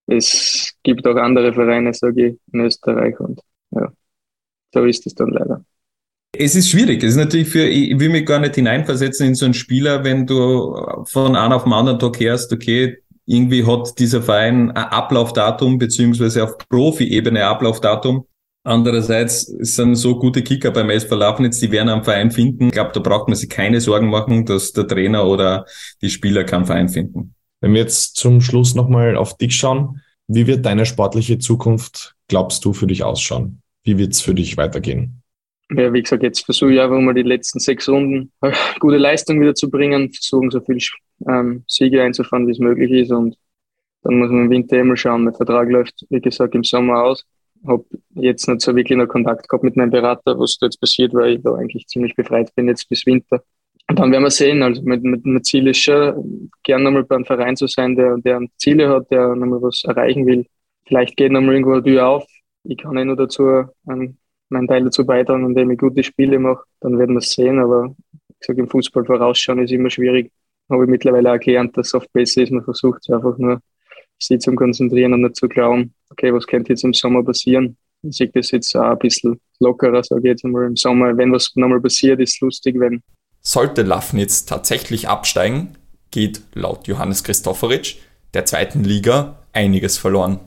Es 0.07 0.75
gibt 0.83 1.07
auch 1.07 1.17
andere 1.17 1.53
Vereine, 1.53 1.95
sage 1.95 2.27
ich, 2.29 2.39
in 2.53 2.61
Österreich 2.61 3.19
und 3.19 3.41
ja, 3.71 3.91
so 4.73 4.85
ist 4.85 5.07
es 5.07 5.15
dann 5.15 5.31
leider. 5.31 5.65
Es 6.35 6.57
ist 6.57 6.71
schwierig. 6.71 7.03
Es 7.03 7.11
ist 7.11 7.19
natürlich 7.19 7.49
für, 7.49 7.65
ich 7.65 7.99
will 7.99 8.09
mich 8.09 8.27
gar 8.27 8.41
nicht 8.41 8.55
hineinversetzen 8.55 9.29
in 9.29 9.35
so 9.35 9.45
einen 9.45 9.55
Spieler, 9.55 10.03
wenn 10.03 10.27
du 10.27 10.75
von 11.05 11.37
einem 11.37 11.53
auf 11.53 11.65
den 11.65 11.73
anderen 11.73 11.99
Tag 11.99 12.19
hörst, 12.21 12.53
okay, 12.53 12.99
irgendwie 13.27 13.65
hat 13.65 13.99
dieser 13.99 14.23
Verein 14.23 14.71
ein 14.71 14.77
Ablaufdatum, 14.77 15.79
beziehungsweise 15.79 16.45
auf 16.45 16.59
Profi-Ebene 16.59 17.45
Ablaufdatum. 17.45 18.27
Andererseits 18.65 19.43
sind 19.43 19.97
so 19.97 20.19
gute 20.19 20.43
Kicker 20.43 20.71
beim 20.71 20.89
SV 20.89 21.17
Lafnitz, 21.17 21.59
die 21.59 21.73
werden 21.73 21.89
am 21.89 22.05
Verein 22.05 22.31
finden. 22.31 22.67
Ich 22.67 22.73
glaube, 22.73 22.93
da 22.95 23.01
braucht 23.01 23.29
man 23.29 23.37
sich 23.37 23.49
keine 23.49 23.81
Sorgen 23.81 24.09
machen, 24.09 24.47
dass 24.47 24.73
der 24.73 24.87
Trainer 24.87 25.27
oder 25.27 25.67
die 26.01 26.11
Spieler 26.11 26.45
keinen 26.45 26.67
Verein 26.67 26.89
finden. 26.89 27.35
Wenn 27.61 27.75
wir 27.75 27.81
jetzt 27.81 28.17
zum 28.17 28.41
Schluss 28.41 28.75
nochmal 28.75 29.17
auf 29.17 29.37
dich 29.37 29.57
schauen, 29.57 30.01
wie 30.29 30.47
wird 30.47 30.65
deine 30.65 30.87
sportliche 30.87 31.39
Zukunft, 31.39 32.15
glaubst 32.29 32.65
du, 32.65 32.73
für 32.73 32.87
dich 32.87 33.03
ausschauen? 33.03 33.63
Wie 33.83 33.99
wird 33.99 34.13
es 34.13 34.21
für 34.21 34.35
dich 34.35 34.57
weitergehen? 34.57 35.23
Ja, 35.75 35.93
wie 35.93 36.03
gesagt, 36.03 36.23
jetzt 36.23 36.45
versuche 36.45 36.75
ich 36.75 36.81
einfach 36.81 37.01
mal 37.01 37.15
die 37.15 37.23
letzten 37.23 37.59
sechs 37.59 37.89
Runden 37.89 38.31
gute 38.79 38.99
Leistung 38.99 39.41
wieder 39.41 39.55
zu 39.55 39.71
bringen, 39.71 40.13
versuchen 40.13 40.51
so 40.51 40.61
viel 40.61 40.79
ähm, 41.29 41.65
Siege 41.67 42.03
einzufahren, 42.03 42.47
wie 42.47 42.53
es 42.53 42.59
möglich 42.59 42.93
ist 42.93 43.11
und 43.11 43.37
dann 44.03 44.19
muss 44.19 44.31
man 44.31 44.45
im 44.45 44.51
Winter 44.51 44.79
immer 44.79 44.97
schauen. 44.97 45.25
Mein 45.25 45.35
Vertrag 45.35 45.69
läuft, 45.69 46.07
wie 46.11 46.21
gesagt, 46.21 46.55
im 46.55 46.65
Sommer 46.65 47.03
aus 47.03 47.25
habe 47.67 47.85
jetzt 48.15 48.49
nicht 48.49 48.61
so 48.61 48.75
wirklich 48.75 48.99
noch 48.99 49.07
Kontakt 49.07 49.49
gehabt 49.49 49.65
mit 49.65 49.77
meinem 49.77 49.91
Berater, 49.91 50.39
was 50.39 50.59
da 50.59 50.67
jetzt 50.67 50.81
passiert, 50.81 51.15
weil 51.15 51.37
ich 51.37 51.43
da 51.43 51.55
eigentlich 51.55 51.87
ziemlich 51.87 52.15
befreit 52.15 52.55
bin 52.55 52.69
jetzt 52.69 52.89
bis 52.89 53.07
Winter. 53.07 53.43
Und 53.89 53.99
dann 53.99 54.13
werden 54.13 54.25
wir 54.25 54.31
sehen. 54.31 54.63
Also 54.63 54.83
mit, 54.83 55.03
mit, 55.03 55.47
Ziel 55.47 55.67
ist 55.69 55.79
schon, 55.79 56.51
gern 56.63 56.83
nochmal 56.83 57.05
beim 57.05 57.25
Verein 57.25 57.57
zu 57.57 57.67
sein, 57.67 57.97
der, 57.97 58.17
der 58.19 58.41
Ziele 58.57 58.89
hat, 58.89 59.11
der 59.11 59.35
nochmal 59.35 59.63
was 59.63 59.83
erreichen 59.85 60.27
will. 60.27 60.47
Vielleicht 60.87 61.17
geht 61.17 61.33
nochmal 61.33 61.55
irgendwo 61.55 61.73
eine 61.73 61.83
Tür 61.83 62.09
auf. 62.09 62.27
Ich 62.65 62.79
kann 62.79 62.97
eh 62.97 63.05
nur 63.05 63.17
dazu 63.17 63.65
ähm, 63.89 64.17
meinen 64.49 64.69
Teil 64.69 64.85
dazu 64.85 65.05
beitragen, 65.05 65.47
indem 65.47 65.71
ich 65.73 65.79
gute 65.79 66.03
Spiele 66.03 66.39
mache. 66.39 66.65
Dann 66.81 66.99
werden 66.99 67.15
wir 67.15 67.19
es 67.19 67.33
sehen. 67.33 67.59
Aber 67.59 67.95
ich 68.41 68.47
sage, 68.47 68.61
im 68.61 68.69
Fußball 68.69 69.05
vorausschauen 69.05 69.61
ist 69.61 69.73
immer 69.73 69.91
schwierig. 69.91 70.33
Habe 70.71 70.85
ich 70.85 70.91
mittlerweile 70.91 71.33
auch 71.33 71.41
gelernt, 71.41 71.77
dass 71.77 71.89
es 71.89 71.95
oft 71.95 72.13
besser 72.13 72.43
ist. 72.43 72.53
Man 72.53 72.65
versucht 72.65 73.01
es 73.03 73.11
einfach 73.11 73.37
nur 73.39 73.61
sich 74.27 74.41
zum 74.41 74.57
Konzentrieren 74.57 75.13
und 75.15 75.23
nicht 75.23 75.37
zu 75.37 75.49
glauben, 75.49 75.95
okay, 76.11 76.33
was 76.33 76.47
könnte 76.47 76.73
jetzt 76.73 76.85
im 76.85 76.95
Sommer 76.95 77.23
passieren? 77.23 77.77
Ich 78.03 78.17
sehe 78.17 78.31
das 78.35 78.51
jetzt 78.51 78.75
auch 78.77 78.83
ein 78.83 78.99
bisschen 78.99 79.41
lockerer, 79.61 80.03
sage 80.03 80.23
ich 80.23 80.29
jetzt 80.29 80.45
einmal 80.45 80.67
im 80.67 80.77
Sommer. 80.77 81.17
Wenn 81.17 81.33
was 81.33 81.53
nochmal 81.55 81.81
passiert, 81.81 82.21
ist 82.21 82.35
es 82.35 82.41
lustig, 82.41 82.79
wenn. 82.79 83.03
Sollte 83.41 83.83
Lafnitz 83.83 84.45
tatsächlich 84.45 85.09
absteigen, 85.09 85.77
geht 86.11 86.43
laut 86.55 86.87
Johannes 86.87 87.25
Christofferitsch 87.25 87.97
der 88.35 88.45
zweiten 88.45 88.85
Liga 88.85 89.39
einiges 89.53 89.99
verloren. 89.99 90.41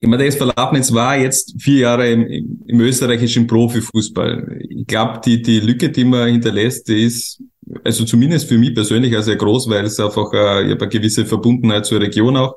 Ich 0.00 0.08
meine, 0.08 0.24
der 0.24 0.28
SV 0.28 0.52
Lafnitz 0.56 0.92
war 0.92 1.16
jetzt 1.16 1.54
vier 1.62 1.78
Jahre 1.78 2.10
im, 2.10 2.60
im 2.66 2.80
österreichischen 2.80 3.46
Profifußball. 3.46 4.58
Ich 4.68 4.86
glaube, 4.86 5.20
die, 5.24 5.40
die 5.40 5.60
Lücke, 5.60 5.90
die 5.90 6.04
man 6.04 6.28
hinterlässt, 6.28 6.88
die 6.88 7.04
ist, 7.04 7.40
also 7.84 8.04
zumindest 8.04 8.48
für 8.48 8.58
mich 8.58 8.74
persönlich, 8.74 9.16
auch 9.16 9.22
sehr 9.22 9.36
groß, 9.36 9.68
weil 9.70 9.84
es 9.84 10.00
einfach, 10.00 10.32
äh, 10.32 10.64
ich 10.64 10.72
habe 10.72 10.80
eine 10.82 10.88
gewisse 10.88 11.24
Verbundenheit 11.24 11.86
zur 11.86 12.00
Region 12.00 12.36
auch. 12.36 12.56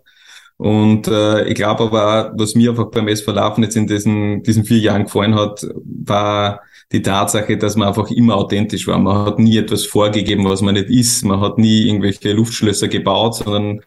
Und 0.58 1.08
äh, 1.08 1.48
ich 1.50 1.56
glaube 1.56 1.84
aber, 1.84 2.34
was 2.38 2.56
mir 2.56 2.70
einfach 2.70 2.90
beim 2.90 3.08
SV 3.08 3.32
Lafnitz 3.34 3.76
in 3.76 3.88
diesen, 3.88 4.42
diesen 4.44 4.64
vier 4.64 4.80
Jahren 4.80 5.04
gefallen 5.04 5.36
hat, 5.36 5.66
war 5.84 6.62
die 6.92 7.02
Tatsache, 7.02 7.58
dass 7.58 7.76
man 7.76 7.88
einfach 7.88 8.10
immer 8.12 8.36
authentisch 8.36 8.88
war. 8.88 8.98
Man 8.98 9.26
hat 9.26 9.40
nie 9.40 9.58
etwas 9.58 9.86
vorgegeben, 9.86 10.46
was 10.46 10.62
man 10.62 10.76
nicht 10.76 10.90
ist. 10.90 11.26
Man 11.26 11.42
hat 11.42 11.58
nie 11.58 11.88
irgendwelche 11.88 12.32
Luftschlösser 12.32 12.88
gebaut, 12.88 13.36
sondern 13.36 13.82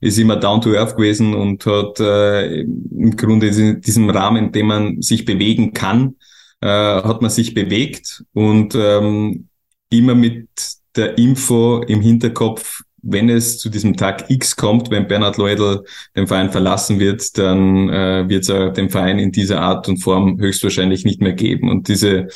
ist 0.00 0.18
immer 0.18 0.36
down 0.36 0.60
to 0.60 0.72
earth 0.74 0.96
gewesen 0.96 1.34
und 1.34 1.66
hat 1.66 2.00
äh, 2.00 2.60
im 2.60 3.16
Grunde 3.16 3.48
in 3.48 3.80
diesem 3.80 4.08
Rahmen, 4.08 4.46
in 4.46 4.52
dem 4.52 4.66
man 4.68 5.02
sich 5.02 5.24
bewegen 5.24 5.72
kann, 5.72 6.16
äh, 6.60 6.68
hat 6.68 7.20
man 7.22 7.30
sich 7.30 7.54
bewegt 7.54 8.24
und 8.32 8.74
ähm, 8.74 9.48
immer 9.90 10.14
mit 10.14 10.48
der 10.96 11.18
Info 11.18 11.82
im 11.82 12.00
Hinterkopf, 12.00 12.82
wenn 13.04 13.28
es 13.28 13.58
zu 13.58 13.68
diesem 13.68 13.96
Tag 13.96 14.30
X 14.30 14.56
kommt, 14.56 14.90
wenn 14.90 15.08
Bernhard 15.08 15.36
Leudl 15.36 15.84
den 16.16 16.26
Verein 16.26 16.50
verlassen 16.50 16.98
wird, 16.98 17.36
dann 17.38 17.88
äh, 17.88 18.28
wird 18.28 18.48
es 18.48 18.74
den 18.74 18.90
Verein 18.90 19.18
in 19.18 19.32
dieser 19.32 19.60
Art 19.60 19.88
und 19.88 20.02
Form 20.02 20.38
höchstwahrscheinlich 20.40 21.04
nicht 21.04 21.20
mehr 21.20 21.32
geben. 21.32 21.70
Und 21.70 21.88
diese, 21.88 22.28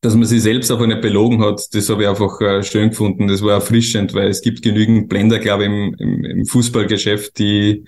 dass 0.00 0.14
man 0.14 0.24
sich 0.24 0.42
selbst 0.42 0.70
einfach 0.70 0.86
nicht 0.86 1.00
belogen 1.00 1.42
hat, 1.42 1.74
das 1.74 1.88
habe 1.88 2.02
ich 2.02 2.08
einfach 2.08 2.40
äh, 2.40 2.62
schön 2.62 2.90
gefunden. 2.90 3.28
Das 3.28 3.42
war 3.42 3.52
erfrischend, 3.52 4.14
weil 4.14 4.28
es 4.28 4.42
gibt 4.42 4.62
genügend 4.62 5.08
Blender, 5.08 5.38
glaube 5.38 5.64
ich, 5.64 5.68
im, 5.68 5.94
im, 5.98 6.24
im 6.24 6.46
Fußballgeschäft, 6.46 7.38
die 7.38 7.84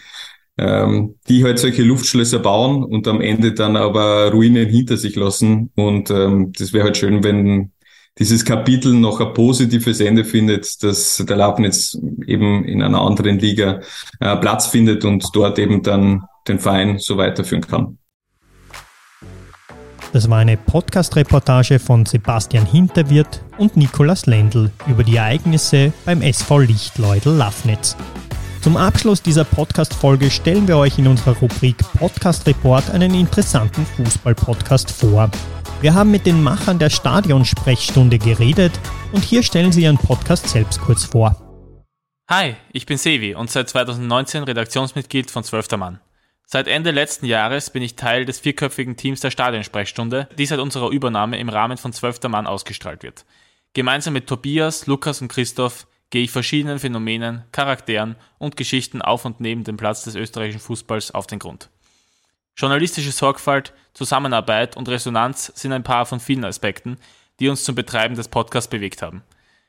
ähm, 0.59 1.17
die 1.29 1.45
halt 1.45 1.59
solche 1.59 1.83
Luftschlösser 1.83 2.39
bauen 2.39 2.83
und 2.83 3.07
am 3.09 3.21
Ende 3.21 3.53
dann 3.53 3.77
aber 3.77 4.31
Ruinen 4.33 4.67
hinter 4.67 4.97
sich 4.97 5.15
lassen. 5.17 5.71
Und 5.75 6.11
ähm, 6.11 6.53
das 6.57 6.73
wäre 6.73 6.85
halt 6.85 6.97
schön, 6.97 7.23
wenn 7.23 7.73
dieses 8.19 8.45
Kapitel 8.45 8.95
noch 8.95 9.21
ein 9.21 9.35
positives 9.35 10.01
Ende 10.01 10.25
findet, 10.25 10.83
dass 10.83 11.23
der 11.29 11.37
Lafnitz 11.37 11.99
eben 12.27 12.65
in 12.65 12.83
einer 12.83 13.01
anderen 13.01 13.39
Liga 13.39 13.81
äh, 14.21 14.37
Platz 14.37 14.67
findet 14.67 15.05
und 15.05 15.25
dort 15.35 15.59
eben 15.59 15.83
dann 15.83 16.23
den 16.49 16.59
Verein 16.59 16.99
so 16.99 17.17
weiterführen 17.19 17.67
kann. 17.67 17.99
Das 20.13 20.31
war 20.31 20.39
eine 20.39 20.57
Podcast-Reportage 20.57 21.79
von 21.79 22.07
Sebastian 22.07 22.65
Hinterwirt 22.65 23.43
und 23.59 23.77
Nikolas 23.77 24.25
Lendl 24.25 24.71
über 24.87 25.05
die 25.05 25.17
Ereignisse 25.17 25.93
beim 26.07 26.23
SV 26.23 26.61
Lichtleudel 26.61 27.35
Lafnitz. 27.35 27.97
Zum 28.63 28.79
Abschluss 28.79 29.21
dieser 29.21 29.45
Podcast-Folge 29.45 30.31
stellen 30.31 30.67
wir 30.67 30.79
euch 30.79 30.99
in 30.99 31.07
unserer 31.07 31.37
Rubrik 31.37 31.77
Podcast 31.99 32.47
Report 32.47 32.91
einen 32.91 33.15
interessanten 33.15 33.85
Fußball-Podcast 33.85 34.91
vor. 34.91 35.31
Wir 35.83 35.93
haben 35.93 36.11
mit 36.11 36.25
den 36.25 36.43
Machern 36.43 36.79
der 36.79 36.89
Stadionsprechstunde 36.89 38.19
geredet 38.19 38.73
und 39.13 39.23
hier 39.23 39.43
stellen 39.43 39.73
sie 39.73 39.83
ihren 39.83 39.99
Podcast 39.99 40.49
selbst 40.49 40.81
kurz 40.81 41.05
vor. 41.05 41.37
Hi, 42.31 42.57
ich 42.73 42.87
bin 42.87 42.97
Sevi 42.97 43.35
und 43.35 43.51
seit 43.51 43.69
2019 43.69 44.45
Redaktionsmitglied 44.45 45.31
von 45.31 45.45
Zwölfter 45.45 45.77
Mann. 45.77 46.01
Seit 46.47 46.67
Ende 46.67 46.93
letzten 46.93 47.27
Jahres 47.27 47.69
bin 47.69 47.83
ich 47.83 47.95
Teil 47.95 48.25
des 48.25 48.41
vierköpfigen 48.41 48.97
Teams 48.97 49.21
der 49.21 49.31
Stadionsprechstunde, 49.31 50.31
die 50.39 50.47
seit 50.47 50.61
unserer 50.61 50.89
Übernahme 50.89 51.39
im 51.39 51.51
Rahmen 51.51 51.77
von 51.77 51.93
Zwölfter 51.93 52.31
Mann 52.31 52.47
ausgestrahlt 52.47 53.03
wird. 53.03 53.27
Gemeinsam 53.75 54.15
mit 54.15 54.27
Tobias, 54.27 54.87
Lukas 54.87 55.21
und 55.21 55.29
Christoph 55.29 55.87
gehe 56.09 56.23
ich 56.23 56.31
verschiedenen 56.31 56.79
Phänomenen, 56.79 57.45
Charakteren 57.53 58.17
und 58.39 58.57
Geschichten 58.57 59.03
auf 59.03 59.27
und 59.27 59.41
neben 59.41 59.65
dem 59.65 59.77
Platz 59.77 60.05
des 60.05 60.15
österreichischen 60.15 60.61
Fußballs 60.61 61.11
auf 61.11 61.27
den 61.27 61.39
Grund. 61.39 61.69
Journalistische 62.57 63.13
Sorgfalt, 63.13 63.75
Zusammenarbeit 63.93 64.77
und 64.77 64.89
Resonanz 64.89 65.53
sind 65.55 65.73
ein 65.73 65.83
paar 65.83 66.07
von 66.07 66.21
vielen 66.21 66.45
Aspekten, 66.45 66.97
die 67.39 67.49
uns 67.49 67.65
zum 67.65 67.75
Betreiben 67.75 68.15
des 68.15 68.29
Podcasts 68.29 68.71
bewegt 68.71 69.03
haben. 69.03 69.23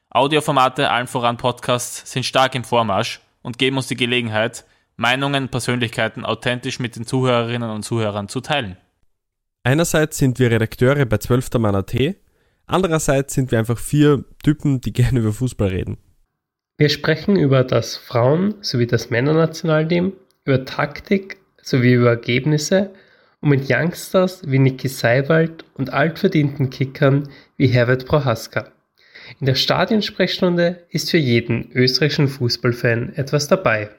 Audioformate, 0.10 0.90
allen 0.90 1.08
voran 1.08 1.36
Podcasts, 1.36 2.10
sind 2.10 2.26
stark 2.26 2.56
im 2.56 2.64
Vormarsch 2.64 3.20
und 3.42 3.58
geben 3.58 3.76
uns 3.76 3.88
die 3.88 3.98
Gelegenheit, 3.98 4.64
Meinungen, 4.96 5.50
Persönlichkeiten 5.50 6.26
authentisch 6.26 6.80
mit 6.80 6.96
den 6.96 7.06
Zuhörerinnen 7.06 7.70
und 7.70 7.84
Zuhörern 7.84 8.30
zu 8.30 8.40
teilen. 8.40 8.78
Einerseits 9.64 10.18
sind 10.18 10.40
wir 10.40 10.50
Redakteure 10.50 11.06
bei 11.06 11.18
12. 11.18 11.50
Mann.at, 11.60 11.94
andererseits 12.68 13.34
sind 13.34 13.52
wir 13.52 13.60
einfach 13.60 13.78
vier 13.78 14.24
Typen, 14.44 14.80
die 14.80 14.94
gerne 14.94 15.20
über 15.20 15.34
Fußball 15.34 15.68
reden. 15.68 15.98
Wir 16.78 16.90
sprechen 16.90 17.36
über 17.36 17.66
das 17.66 17.98
Frauen- 17.98 18.56
sowie 18.62 18.88
das 18.88 19.10
Männernationalteam, 19.10 20.14
über 20.46 20.64
Taktik, 20.64 21.38
sowie 21.68 21.94
über 21.94 22.10
Ergebnisse 22.10 22.92
und 23.42 23.50
mit 23.50 23.70
Youngsters 23.70 24.42
wie 24.46 24.60
Niki 24.60 24.88
Seiwald 24.88 25.66
und 25.74 25.92
altverdienten 25.92 26.70
Kickern 26.70 27.28
wie 27.58 27.68
Herbert 27.68 28.06
Prohaska. 28.06 28.72
In 29.40 29.46
der 29.48 29.56
Stadionsprechstunde 29.56 30.86
ist 30.90 31.12
für 31.12 31.18
jeden 31.18 31.70
österreichischen 31.74 32.30
Fußballfan 32.30 33.14
etwas 33.16 33.48
dabei. 33.50 33.90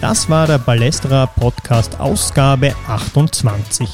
Das 0.00 0.30
war 0.30 0.46
der 0.46 0.58
Ballestra 0.58 1.26
Podcast 1.26 2.00
Ausgabe 2.00 2.74
28. 2.86 3.88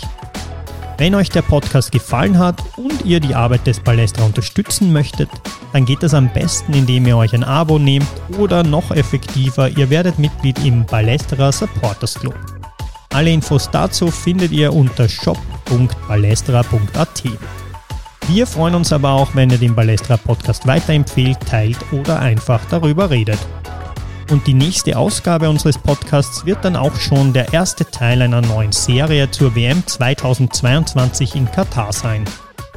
Wenn 0.96 1.16
euch 1.16 1.28
der 1.28 1.42
Podcast 1.42 1.90
gefallen 1.90 2.38
hat 2.38 2.62
und 2.76 3.04
ihr 3.04 3.18
die 3.18 3.34
Arbeit 3.34 3.66
des 3.66 3.80
Balestra 3.80 4.24
unterstützen 4.24 4.92
möchtet, 4.92 5.28
dann 5.72 5.84
geht 5.84 6.04
das 6.04 6.14
am 6.14 6.32
besten, 6.32 6.72
indem 6.72 7.04
ihr 7.06 7.16
euch 7.16 7.34
ein 7.34 7.42
Abo 7.42 7.80
nehmt 7.80 8.06
oder 8.38 8.62
noch 8.62 8.92
effektiver, 8.92 9.68
ihr 9.68 9.90
werdet 9.90 10.20
Mitglied 10.20 10.64
im 10.64 10.86
Balestra 10.86 11.50
Supporters 11.50 12.14
Club. 12.14 12.36
Alle 13.12 13.30
Infos 13.30 13.68
dazu 13.70 14.08
findet 14.08 14.52
ihr 14.52 14.72
unter 14.72 15.08
shop.balestra.at. 15.08 17.22
Wir 18.28 18.46
freuen 18.46 18.76
uns 18.76 18.92
aber 18.92 19.10
auch, 19.10 19.34
wenn 19.34 19.50
ihr 19.50 19.58
den 19.58 19.74
Balestra 19.74 20.16
Podcast 20.16 20.64
weiterempfehlt, 20.66 21.40
teilt 21.40 21.78
oder 21.92 22.20
einfach 22.20 22.60
darüber 22.70 23.10
redet. 23.10 23.38
Und 24.30 24.46
die 24.46 24.54
nächste 24.54 24.96
Ausgabe 24.96 25.50
unseres 25.50 25.78
Podcasts 25.78 26.46
wird 26.46 26.64
dann 26.64 26.76
auch 26.76 26.96
schon 26.96 27.32
der 27.32 27.52
erste 27.52 27.84
Teil 27.84 28.22
einer 28.22 28.40
neuen 28.40 28.72
Serie 28.72 29.30
zur 29.30 29.54
WM 29.54 29.86
2022 29.86 31.34
in 31.34 31.50
Katar 31.50 31.92
sein. 31.92 32.24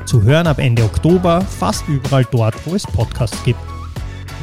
Zu 0.06 0.24
hören 0.24 0.48
ab 0.48 0.60
Ende 0.60 0.84
Oktober, 0.84 1.42
fast 1.42 1.88
überall 1.88 2.26
dort, 2.30 2.56
wo 2.66 2.76
es 2.76 2.84
Podcasts 2.84 3.44
gibt. 3.44 3.60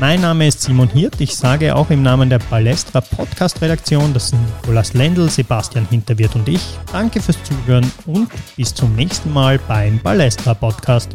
Mein 0.01 0.23
Name 0.23 0.49
ist 0.49 0.63
Simon 0.63 0.89
Hirt. 0.89 1.21
Ich 1.21 1.37
sage 1.37 1.77
auch 1.77 1.89
im 1.91 2.03
Namen 2.03 2.29
der 2.29 2.41
Balestra 2.41 3.01
Podcast 3.01 3.63
Redaktion, 3.63 4.13
das 4.13 4.31
sind 4.31 4.41
Nicolas 4.57 4.93
Lendl, 4.93 5.31
Sebastian 5.31 5.87
Hinterwirt 5.89 6.35
und 6.35 6.49
ich. 6.49 6.63
Danke 6.91 7.21
fürs 7.21 7.39
Zuhören 7.45 7.91
und 8.07 8.29
bis 8.57 8.75
zum 8.75 8.95
nächsten 8.97 9.33
Mal 9.33 9.59
beim 9.69 10.01
Balestra 10.01 10.55
Podcast. 10.55 11.15